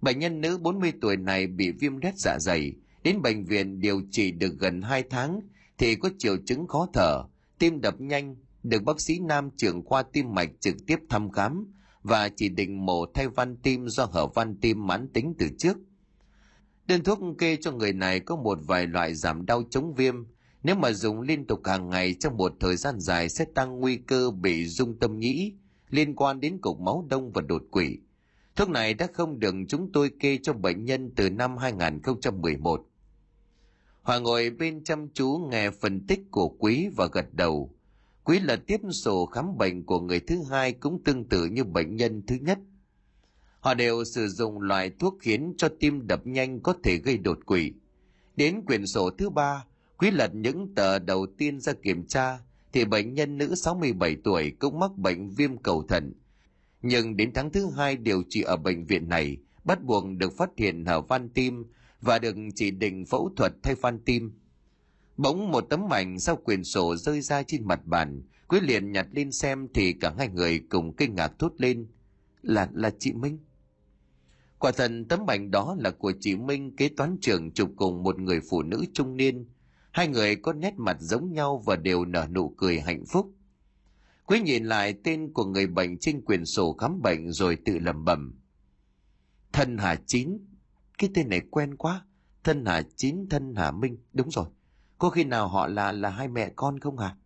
[0.00, 2.72] Bệnh nhân nữ 40 tuổi này bị viêm loét dạ dày,
[3.02, 5.40] đến bệnh viện điều trị được gần 2 tháng
[5.78, 7.22] thì có triệu chứng khó thở,
[7.58, 11.72] tim đập nhanh, được bác sĩ nam trưởng khoa tim mạch trực tiếp thăm khám
[12.02, 15.76] và chỉ định mổ thay van tim do hở van tim mãn tính từ trước.
[16.86, 20.14] Đơn thuốc kê cho người này có một vài loại giảm đau chống viêm,
[20.62, 23.96] nếu mà dùng liên tục hàng ngày trong một thời gian dài sẽ tăng nguy
[23.96, 25.52] cơ bị dung tâm nhĩ
[25.90, 27.98] liên quan đến cục máu đông và đột quỵ.
[28.56, 32.86] Thuốc này đã không được chúng tôi kê cho bệnh nhân từ năm 2011.
[34.02, 37.74] Hòa ngồi bên chăm chú nghe phân tích của Quý và gật đầu.
[38.24, 41.96] Quý là tiếp sổ khám bệnh của người thứ hai cũng tương tự như bệnh
[41.96, 42.58] nhân thứ nhất.
[43.60, 47.38] Họ đều sử dụng loại thuốc khiến cho tim đập nhanh có thể gây đột
[47.46, 47.72] quỵ.
[48.36, 49.64] Đến quyển sổ thứ ba,
[49.98, 52.38] Quý lật những tờ đầu tiên ra kiểm tra,
[52.72, 56.12] thì bệnh nhân nữ 67 tuổi cũng mắc bệnh viêm cầu thận.
[56.82, 60.50] Nhưng đến tháng thứ hai điều trị ở bệnh viện này, bắt buộc được phát
[60.56, 61.64] hiện hở van tim
[62.00, 64.32] và được chỉ định phẫu thuật thay van tim.
[65.16, 69.06] Bỗng một tấm ảnh sau quyển sổ rơi ra trên mặt bàn, Quý liền nhặt
[69.12, 71.86] lên xem thì cả hai người cùng kinh ngạc thốt lên.
[72.42, 73.38] Là, là chị Minh.
[74.58, 78.20] Quả thật tấm ảnh đó là của chị Minh kế toán trưởng chụp cùng một
[78.20, 79.48] người phụ nữ trung niên.
[79.92, 83.34] Hai người có nét mặt giống nhau và đều nở nụ cười hạnh phúc.
[84.26, 88.04] Quý nhìn lại tên của người bệnh trên quyển sổ khám bệnh rồi tự lẩm
[88.04, 88.40] bẩm.
[89.52, 90.38] Thân Hà Chín,
[90.98, 92.04] cái tên này quen quá.
[92.44, 94.46] Thân Hà Chín, thân Hà Minh, đúng rồi.
[94.98, 97.16] Có khi nào họ là là hai mẹ con không hả?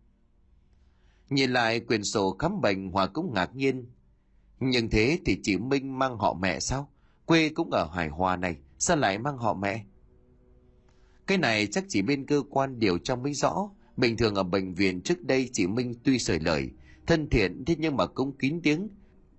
[1.29, 3.85] Nhìn lại quyển sổ khám bệnh Hòa cũng ngạc nhiên.
[4.59, 6.89] Nhưng thế thì chị Minh mang họ mẹ sao?
[7.25, 9.85] Quê cũng ở Hải Hòa này, sao lại mang họ mẹ?
[11.27, 13.69] Cái này chắc chỉ bên cơ quan điều tra mới rõ.
[13.97, 16.69] Bình thường ở bệnh viện trước đây chị Minh tuy sởi lời,
[17.07, 18.89] thân thiện thế nhưng mà cũng kín tiếng.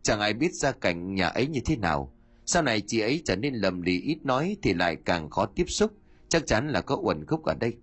[0.03, 2.13] Chẳng ai biết ra cảnh nhà ấy như thế nào.
[2.47, 5.65] Sau này chị ấy trở nên lầm lì ít nói thì lại càng khó tiếp
[5.69, 5.93] xúc.
[6.29, 7.75] Chắc chắn là có uẩn khúc ở đây.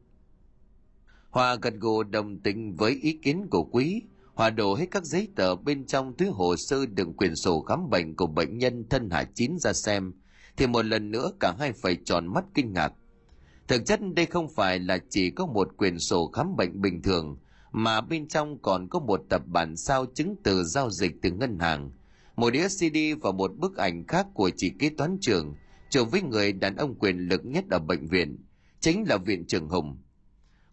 [1.30, 4.01] Hòa gật gù đồng tình với ý kiến của quý.
[4.34, 7.89] Hòa đổ hết các giấy tờ bên trong túi hồ sơ đựng quyền sổ khám
[7.89, 10.14] bệnh của bệnh nhân thân hải chín ra xem.
[10.58, 12.93] Thì một lần nữa cả hai phải tròn mắt kinh ngạc.
[13.68, 17.38] Thực chất đây không phải là chỉ có một quyền sổ khám bệnh bình thường,
[17.72, 21.59] mà bên trong còn có một tập bản sao chứng từ giao dịch từ ngân
[21.59, 21.91] hàng,
[22.36, 25.55] một đĩa CD và một bức ảnh khác của chị kế toán trưởng,
[25.89, 28.38] chụp với người đàn ông quyền lực nhất ở bệnh viện,
[28.80, 29.97] chính là viện trưởng Hùng.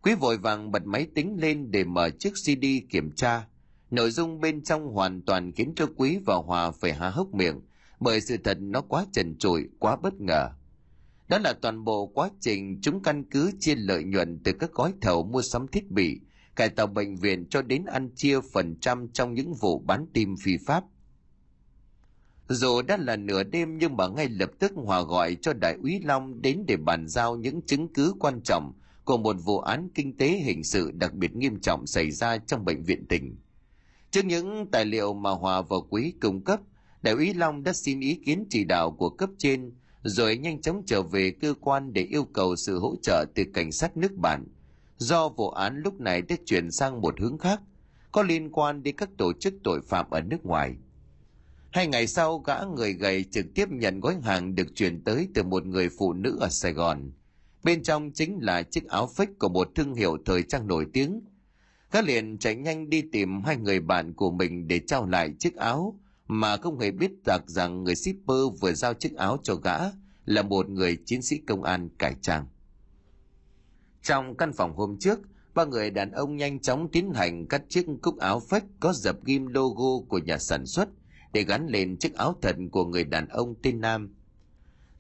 [0.03, 3.47] Quý vội vàng bật máy tính lên để mở chiếc CD kiểm tra.
[3.91, 7.61] Nội dung bên trong hoàn toàn khiến cho Quý và Hòa phải há hốc miệng,
[8.01, 10.49] bởi sự thật nó quá trần trụi, quá bất ngờ.
[11.31, 14.93] Đó là toàn bộ quá trình chúng căn cứ chia lợi nhuận từ các gói
[15.01, 16.20] thầu mua sắm thiết bị,
[16.57, 20.37] cải tạo bệnh viện cho đến ăn chia phần trăm trong những vụ bán tim
[20.37, 20.85] phi pháp.
[22.49, 26.01] Dù đã là nửa đêm nhưng mà ngay lập tức Hòa gọi cho Đại úy
[26.05, 28.72] Long đến để bàn giao những chứng cứ quan trọng
[29.05, 32.64] của một vụ án kinh tế hình sự đặc biệt nghiêm trọng xảy ra trong
[32.64, 33.37] bệnh viện tỉnh.
[34.11, 36.61] Trước những tài liệu mà Hòa và Quý cung cấp,
[37.03, 39.72] Đại úy Long đã xin ý kiến chỉ đạo của cấp trên
[40.03, 43.72] rồi nhanh chóng trở về cơ quan để yêu cầu sự hỗ trợ từ cảnh
[43.72, 44.46] sát nước bạn.
[44.96, 47.61] Do vụ án lúc này đã chuyển sang một hướng khác,
[48.12, 50.76] có liên quan đến các tổ chức tội phạm ở nước ngoài.
[51.70, 55.42] Hai ngày sau, gã người gầy trực tiếp nhận gói hàng được chuyển tới từ
[55.42, 57.12] một người phụ nữ ở Sài Gòn.
[57.62, 61.20] Bên trong chính là chiếc áo phích của một thương hiệu thời trang nổi tiếng.
[61.92, 65.57] Gã liền chạy nhanh đi tìm hai người bạn của mình để trao lại chiếc
[65.57, 66.01] áo,
[66.33, 69.78] mà không hề biết rằng rằng người shipper vừa giao chiếc áo cho gã
[70.24, 72.47] là một người chiến sĩ công an cải trang.
[74.03, 75.18] Trong căn phòng hôm trước,
[75.55, 79.24] ba người đàn ông nhanh chóng tiến hành cắt chiếc cúc áo phách có dập
[79.24, 80.89] ghim logo của nhà sản xuất
[81.33, 84.14] để gắn lên chiếc áo thật của người đàn ông tên Nam.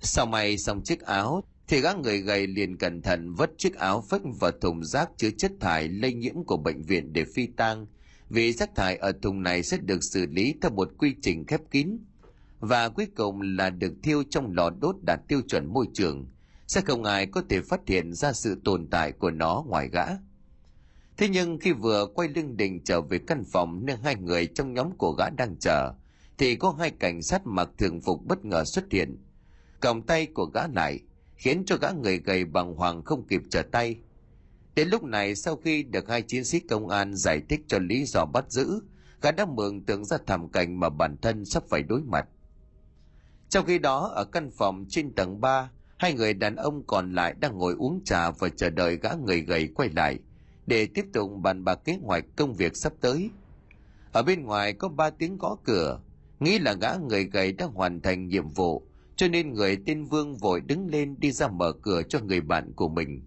[0.00, 4.04] Sau may xong chiếc áo, thì gã người gầy liền cẩn thận vất chiếc áo
[4.08, 7.86] phách vào thùng rác chứa chất thải lây nhiễm của bệnh viện để phi tang
[8.30, 11.60] vì rác thải ở thùng này sẽ được xử lý theo một quy trình khép
[11.70, 11.98] kín
[12.60, 16.26] và cuối cùng là được thiêu trong lò đốt đạt tiêu chuẩn môi trường.
[16.66, 20.04] Sẽ không ai có thể phát hiện ra sự tồn tại của nó ngoài gã.
[21.16, 24.74] Thế nhưng khi vừa quay lưng định trở về căn phòng nơi hai người trong
[24.74, 25.94] nhóm của gã đang chờ,
[26.38, 29.16] thì có hai cảnh sát mặc thường phục bất ngờ xuất hiện.
[29.80, 31.00] Còng tay của gã lại,
[31.36, 33.96] khiến cho gã người gầy bằng hoàng không kịp trở tay
[34.74, 38.04] đến lúc này sau khi được hai chiến sĩ công an giải thích cho lý
[38.04, 38.80] do bắt giữ
[39.22, 42.26] gã đã mường tượng ra thảm cảnh mà bản thân sắp phải đối mặt
[43.50, 47.34] trong khi đó ở căn phòng trên tầng 3, hai người đàn ông còn lại
[47.40, 50.18] đang ngồi uống trà và chờ đợi gã người gầy quay lại
[50.66, 53.30] để tiếp tục bàn bạc kế hoạch công việc sắp tới.
[54.12, 56.00] Ở bên ngoài có ba tiếng gõ cửa,
[56.40, 58.82] nghĩ là gã người gầy đã hoàn thành nhiệm vụ,
[59.16, 62.72] cho nên người tên Vương vội đứng lên đi ra mở cửa cho người bạn
[62.72, 63.26] của mình.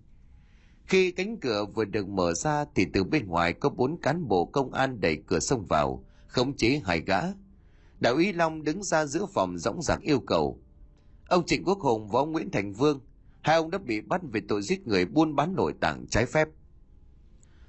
[0.88, 4.46] Khi cánh cửa vừa được mở ra thì từ bên ngoài có bốn cán bộ
[4.46, 7.22] công an đẩy cửa xông vào, khống chế hai gã.
[8.00, 10.60] Đạo úy Long đứng ra giữa phòng dõng dạc yêu cầu.
[11.28, 13.00] Ông Trịnh Quốc Hùng và ông Nguyễn Thành Vương,
[13.42, 16.48] hai ông đã bị bắt về tội giết người buôn bán nội tạng trái phép.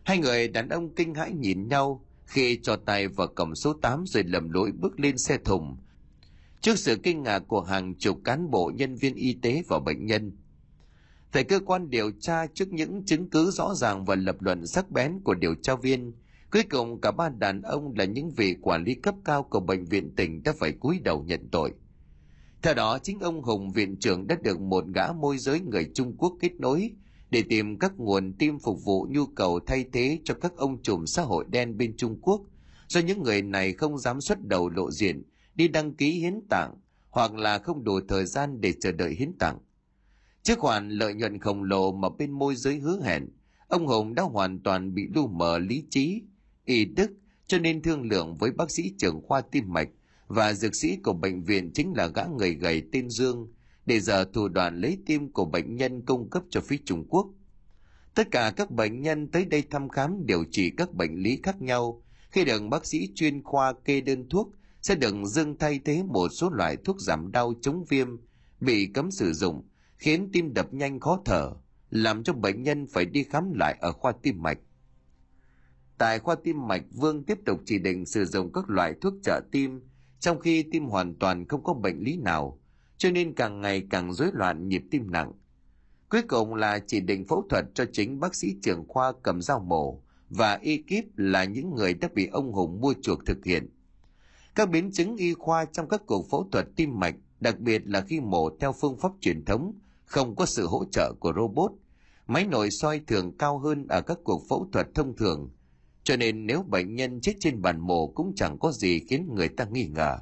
[0.04, 4.04] Hai người đàn ông kinh hãi nhìn nhau khi cho tay vào cổng số 8
[4.06, 5.76] rồi lầm lỗi bước lên xe thùng.
[6.60, 10.06] Trước sự kinh ngạc của hàng chục cán bộ nhân viên y tế và bệnh
[10.06, 10.32] nhân.
[11.34, 14.90] Tại cơ quan điều tra trước những chứng cứ rõ ràng và lập luận sắc
[14.90, 16.12] bén của điều tra viên,
[16.52, 19.84] cuối cùng cả ba đàn ông là những vị quản lý cấp cao của bệnh
[19.84, 21.72] viện tỉnh đã phải cúi đầu nhận tội.
[22.62, 26.16] Theo đó, chính ông Hùng viện trưởng đã được một gã môi giới người Trung
[26.16, 26.90] Quốc kết nối
[27.30, 31.04] để tìm các nguồn tim phục vụ nhu cầu thay thế cho các ông trùm
[31.04, 32.40] xã hội đen bên Trung Quốc,
[32.88, 35.22] do những người này không dám xuất đầu lộ diện,
[35.54, 36.74] đi đăng ký hiến tặng
[37.10, 39.58] hoặc là không đủ thời gian để chờ đợi hiến tặng.
[40.44, 43.28] Trước khoản lợi nhuận khổng lồ mà bên môi giới hứa hẹn,
[43.68, 46.22] ông Hùng đã hoàn toàn bị lu mờ lý trí,
[46.64, 47.10] ý đức
[47.46, 49.88] cho nên thương lượng với bác sĩ trưởng khoa tim mạch
[50.26, 53.52] và dược sĩ của bệnh viện chính là gã người gầy tên Dương
[53.86, 57.26] để giờ thủ đoạn lấy tim của bệnh nhân cung cấp cho phía Trung Quốc.
[58.14, 61.62] Tất cả các bệnh nhân tới đây thăm khám điều trị các bệnh lý khác
[61.62, 62.02] nhau.
[62.30, 64.50] Khi được bác sĩ chuyên khoa kê đơn thuốc,
[64.82, 68.08] sẽ được Dương thay thế một số loại thuốc giảm đau chống viêm,
[68.60, 69.62] bị cấm sử dụng,
[70.04, 71.52] khiến tim đập nhanh khó thở,
[71.90, 74.58] làm cho bệnh nhân phải đi khám lại ở khoa tim mạch.
[75.98, 79.40] Tại khoa tim mạch, Vương tiếp tục chỉ định sử dụng các loại thuốc trợ
[79.50, 79.80] tim,
[80.20, 82.60] trong khi tim hoàn toàn không có bệnh lý nào,
[82.96, 85.32] cho nên càng ngày càng rối loạn nhịp tim nặng.
[86.08, 89.60] Cuối cùng là chỉ định phẫu thuật cho chính bác sĩ trưởng khoa cầm dao
[89.60, 93.68] mổ và ekip là những người đã bị ông Hùng mua chuộc thực hiện.
[94.54, 98.00] Các biến chứng y khoa trong các cuộc phẫu thuật tim mạch, đặc biệt là
[98.00, 99.72] khi mổ theo phương pháp truyền thống,
[100.04, 101.72] không có sự hỗ trợ của robot.
[102.26, 105.50] Máy nội soi thường cao hơn ở các cuộc phẫu thuật thông thường,
[106.04, 109.48] cho nên nếu bệnh nhân chết trên bàn mổ cũng chẳng có gì khiến người
[109.48, 110.18] ta nghi ngờ.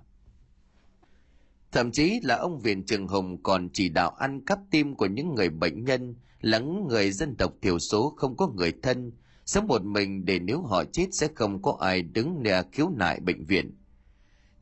[1.72, 5.34] Thậm chí là ông viện trường Hùng còn chỉ đạo ăn cắp tim của những
[5.34, 9.12] người bệnh nhân là những người dân tộc thiểu số không có người thân,
[9.46, 13.20] sống một mình để nếu họ chết sẽ không có ai đứng nè khiếu nại
[13.20, 13.78] bệnh viện.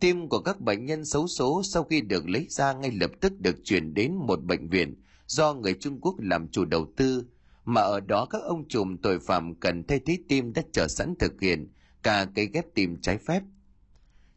[0.01, 3.41] Tim của các bệnh nhân xấu số sau khi được lấy ra ngay lập tức
[3.41, 4.95] được chuyển đến một bệnh viện
[5.31, 7.25] do người Trung Quốc làm chủ đầu tư,
[7.65, 11.15] mà ở đó các ông trùm tội phạm cần thay thế tim đã chờ sẵn
[11.19, 11.73] thực hiện
[12.03, 13.43] cả cây ghép tim trái phép–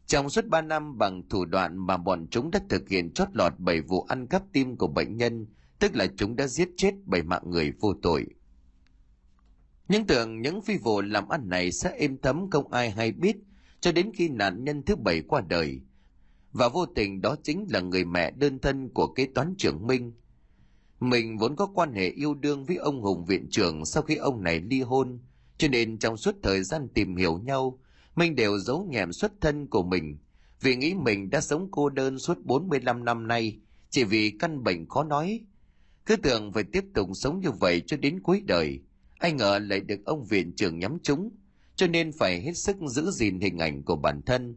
[0.06, 3.52] trong suốt 3 năm bằng thủ đoạn mà bọn chúng đã thực hiện chót lọt
[3.58, 5.46] 7 vụ ăn cắp tim của bệnh nhân,
[5.78, 8.26] tức là chúng đã giết chết 7 mạng người vô tội.
[9.88, 13.36] Nhưng tưởng những phi vụ làm ăn này sẽ êm thấm không ai hay biết
[13.80, 15.80] cho đến khi nạn nhân thứ bảy qua đời.
[16.52, 20.12] Và vô tình đó chính là người mẹ đơn thân của kế toán trưởng Minh.
[21.00, 24.42] Mình vốn có quan hệ yêu đương với ông Hùng viện trưởng sau khi ông
[24.42, 25.18] này ly hôn,
[25.58, 27.78] cho nên trong suốt thời gian tìm hiểu nhau,
[28.16, 30.18] Minh đều giấu nhẹm xuất thân của mình,
[30.60, 33.58] vì nghĩ mình đã sống cô đơn suốt 45 năm nay,
[33.90, 35.40] chỉ vì căn bệnh khó nói.
[36.06, 38.80] Cứ tưởng phải tiếp tục sống như vậy cho đến cuối đời,
[39.18, 41.30] ai ngờ lại được ông viện trưởng nhắm trúng,
[41.76, 44.56] cho nên phải hết sức giữ gìn hình ảnh của bản thân.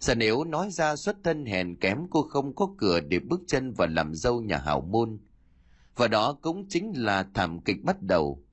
[0.00, 3.72] Sợ nếu nói ra xuất thân hèn kém cô không có cửa để bước chân
[3.72, 5.18] vào làm dâu nhà hảo môn.
[5.98, 8.44] Và đó cũng chính là thảm kịch bắt đầu.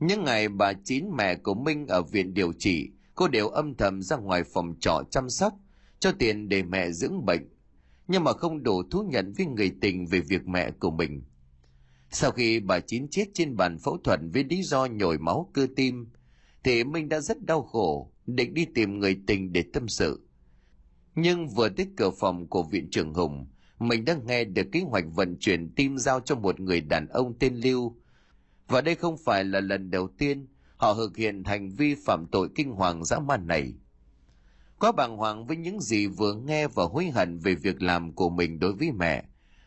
[0.00, 4.02] Những ngày bà Chín mẹ của Minh ở viện điều trị, cô đều âm thầm
[4.02, 5.52] ra ngoài phòng trọ chăm sóc,
[5.98, 7.48] cho tiền để mẹ dưỡng bệnh,
[8.08, 11.22] nhưng mà không đủ thú nhận với người tình về việc mẹ của mình.
[12.10, 15.66] Sau khi bà Chín chết trên bàn phẫu thuật với lý do nhồi máu cơ
[15.76, 16.06] tim,
[16.64, 20.28] thì Minh đã rất đau khổ, định đi tìm người tình để tâm sự.
[21.14, 23.46] Nhưng vừa tới cửa phòng của viện trưởng Hùng,
[23.78, 27.38] mình đã nghe được kế hoạch vận chuyển tim giao cho một người đàn ông
[27.38, 27.96] tên Lưu.
[28.68, 32.48] Và đây không phải là lần đầu tiên họ thực hiện hành vi phạm tội
[32.54, 33.74] kinh hoàng dã man này.
[34.78, 38.30] Quá bàng hoàng với những gì vừa nghe và hối hận về việc làm của
[38.30, 39.24] mình đối với mẹ,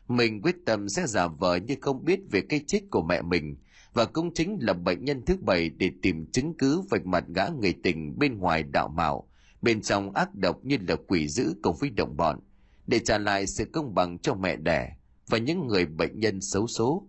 [0.07, 3.57] mình quyết tâm sẽ giả vờ như không biết về cái chết của mẹ mình
[3.93, 7.47] và cũng chính là bệnh nhân thứ bảy để tìm chứng cứ vạch mặt gã
[7.47, 9.27] người tình bên ngoài đạo mạo,
[9.61, 12.39] bên trong ác độc như là quỷ dữ cùng với đồng bọn,
[12.87, 14.95] để trả lại sự công bằng cho mẹ đẻ
[15.27, 17.07] và những người bệnh nhân xấu số.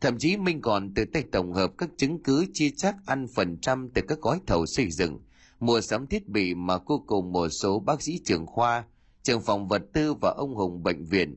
[0.00, 3.58] Thậm chí Minh còn từ tay tổng hợp các chứng cứ chia chắc ăn phần
[3.60, 5.18] trăm từ các gói thầu xây dựng,
[5.60, 8.84] mua sắm thiết bị mà cô cùng một số bác sĩ trưởng khoa,
[9.22, 11.36] trưởng phòng vật tư và ông Hùng bệnh viện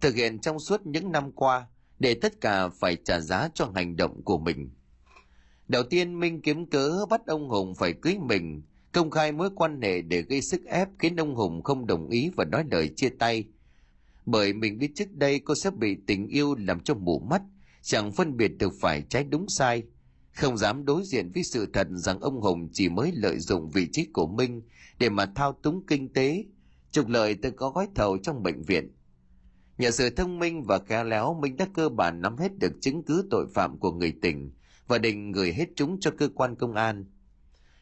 [0.00, 1.66] thực hiện trong suốt những năm qua
[1.98, 4.70] để tất cả phải trả giá cho hành động của mình.
[5.68, 8.62] Đầu tiên Minh kiếm cớ bắt ông Hùng phải cưới mình,
[8.92, 12.30] công khai mối quan hệ để gây sức ép khiến ông Hùng không đồng ý
[12.36, 13.44] và nói lời chia tay.
[14.26, 17.42] Bởi mình biết trước đây cô sẽ bị tình yêu làm cho mù mắt,
[17.82, 19.82] chẳng phân biệt được phải trái đúng sai,
[20.32, 23.88] không dám đối diện với sự thật rằng ông Hùng chỉ mới lợi dụng vị
[23.92, 24.62] trí của Minh
[24.98, 26.44] để mà thao túng kinh tế,
[26.90, 28.92] trục lợi từ có gói thầu trong bệnh viện.
[29.78, 33.02] Nhờ sự thông minh và khéo léo, Minh đã cơ bản nắm hết được chứng
[33.02, 34.50] cứ tội phạm của người tình
[34.88, 37.04] và định gửi hết chúng cho cơ quan công an.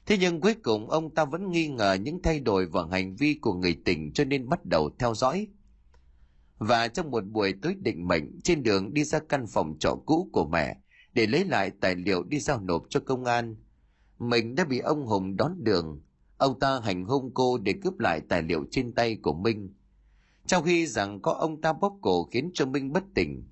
[0.07, 3.35] Thế nhưng cuối cùng ông ta vẫn nghi ngờ những thay đổi và hành vi
[3.35, 5.49] của người tình cho nên bắt đầu theo dõi.
[6.59, 10.31] Và trong một buổi tối định mệnh trên đường đi ra căn phòng trọ cũ
[10.33, 10.77] của mẹ
[11.13, 13.57] để lấy lại tài liệu đi giao nộp cho công an,
[14.19, 16.01] mình đã bị ông Hùng đón đường.
[16.37, 19.75] Ông ta hành hung cô để cướp lại tài liệu trên tay của Minh
[20.47, 23.45] trong khi rằng có ông ta bóp cổ khiến cho Minh bất tỉnh.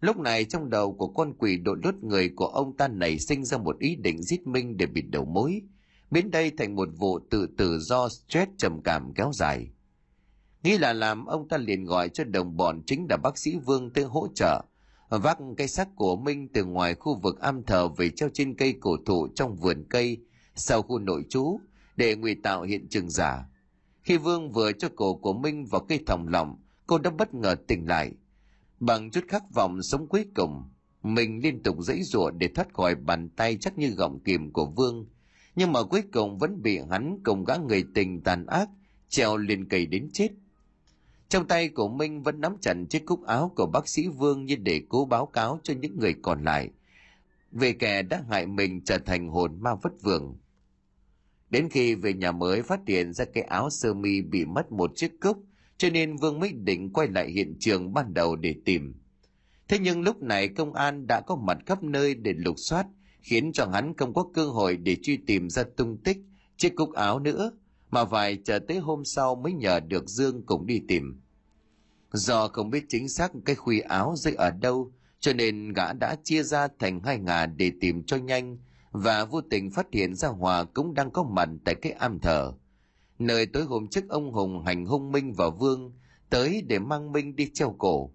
[0.00, 3.44] Lúc này trong đầu của con quỷ đội lốt người của ông ta nảy sinh
[3.44, 5.62] ra một ý định giết Minh để bịt đầu mối,
[6.10, 9.68] biến đây thành một vụ tự tử do stress trầm cảm kéo dài.
[10.62, 13.92] Nghĩ là làm ông ta liền gọi cho đồng bọn chính là bác sĩ Vương
[13.92, 14.64] tới hỗ trợ,
[15.08, 18.74] vác cây xác của Minh từ ngoài khu vực am thờ về treo trên cây
[18.80, 20.18] cổ thụ trong vườn cây
[20.54, 21.60] sau khu nội trú
[21.96, 23.48] để ngụy tạo hiện trường giả
[24.08, 26.56] khi Vương vừa cho cổ của Minh vào cây thòng lọng,
[26.86, 28.12] cô đã bất ngờ tỉnh lại.
[28.80, 30.64] Bằng chút khắc vọng sống cuối cùng,
[31.02, 34.66] mình liên tục dãy rủa để thoát khỏi bàn tay chắc như gọng kìm của
[34.66, 35.06] Vương.
[35.58, 38.68] Nhưng mà cuối cùng vẫn bị hắn cùng gã người tình tàn ác
[39.08, 40.28] treo lên cây đến chết.
[41.28, 44.56] Trong tay của Minh vẫn nắm chặt chiếc cúc áo của bác sĩ Vương như
[44.56, 46.70] để cố báo cáo cho những người còn lại.
[47.52, 50.36] Về kẻ đã hại mình trở thành hồn ma vất vưởng.
[51.50, 54.92] Đến khi về nhà mới phát hiện ra cái áo sơ mi bị mất một
[54.94, 55.44] chiếc cúc,
[55.76, 58.94] cho nên Vương mới định quay lại hiện trường ban đầu để tìm.
[59.68, 62.86] Thế nhưng lúc này công an đã có mặt khắp nơi để lục soát,
[63.20, 66.18] khiến cho hắn không có cơ hội để truy tìm ra tung tích
[66.56, 67.52] chiếc cúc áo nữa,
[67.90, 71.20] mà phải chờ tới hôm sau mới nhờ được Dương cùng đi tìm.
[72.12, 76.16] Do không biết chính xác cái khuy áo rơi ở đâu, cho nên gã đã
[76.24, 78.58] chia ra thành hai ngả để tìm cho nhanh,
[78.90, 82.52] và vô tình phát hiện ra Hòa cũng đang có mặt tại cái am thờ.
[83.18, 85.92] Nơi tối hôm trước ông Hùng hành hung Minh và Vương
[86.30, 88.10] tới để mang Minh đi treo cổ.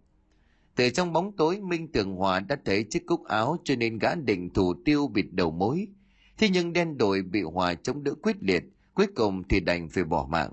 [0.75, 4.15] Từ trong bóng tối Minh tường Hòa đã thấy chiếc cúc áo cho nên gã
[4.15, 5.87] định thủ tiêu bịt đầu mối.
[6.37, 8.63] Thế nhưng đen đội bị Hòa chống đỡ quyết liệt,
[8.93, 10.51] cuối cùng thì đành phải bỏ mạng.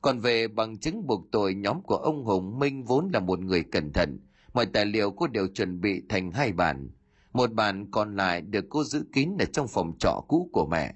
[0.00, 3.62] Còn về bằng chứng buộc tội nhóm của ông Hùng Minh vốn là một người
[3.62, 4.20] cẩn thận,
[4.54, 6.90] mọi tài liệu cô đều chuẩn bị thành hai bản.
[7.32, 10.94] Một bản còn lại được cô giữ kín ở trong phòng trọ cũ của mẹ.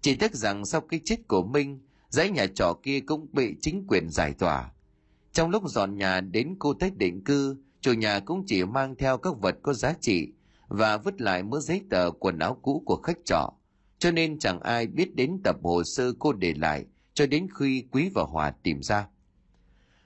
[0.00, 3.84] Chỉ tiếc rằng sau cái chết của Minh, dãy nhà trọ kia cũng bị chính
[3.88, 4.73] quyền giải tỏa.
[5.34, 9.18] Trong lúc dọn nhà đến cô tách định cư, chủ nhà cũng chỉ mang theo
[9.18, 10.28] các vật có giá trị
[10.68, 13.52] và vứt lại mớ giấy tờ quần áo cũ của khách trọ.
[13.98, 16.84] Cho nên chẳng ai biết đến tập hồ sơ cô để lại
[17.14, 19.08] cho đến khi Quý và Hòa tìm ra.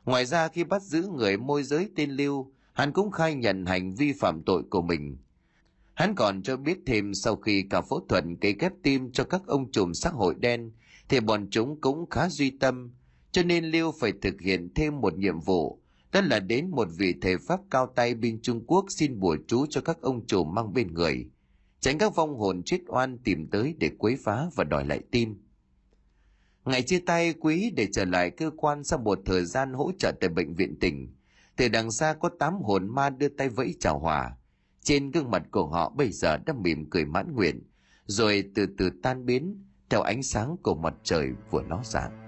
[0.05, 3.95] Ngoài ra khi bắt giữ người môi giới tên Lưu, hắn cũng khai nhận hành
[3.95, 5.17] vi phạm tội của mình.
[5.95, 9.43] Hắn còn cho biết thêm sau khi cả phẫu thuật cấy ghép tim cho các
[9.47, 10.71] ông trùm xã hội đen,
[11.09, 12.93] thì bọn chúng cũng khá duy tâm,
[13.33, 15.81] cho nên Lưu phải thực hiện thêm một nhiệm vụ,
[16.13, 19.67] đó là đến một vị thầy Pháp cao tay bên Trung Quốc xin bùa chú
[19.67, 21.27] cho các ông chủ mang bên người,
[21.81, 25.43] tránh các vong hồn chết oan tìm tới để quấy phá và đòi lại tim.
[26.65, 30.13] Ngày chia tay quý để trở lại cơ quan sau một thời gian hỗ trợ
[30.21, 31.15] tại bệnh viện tỉnh,
[31.57, 34.37] từ đằng xa có tám hồn ma đưa tay vẫy chào hòa,
[34.83, 37.63] trên gương mặt của họ bây giờ đã mỉm cười mãn nguyện,
[38.07, 42.28] rồi từ từ tan biến theo ánh sáng của mặt trời vừa ló dạng.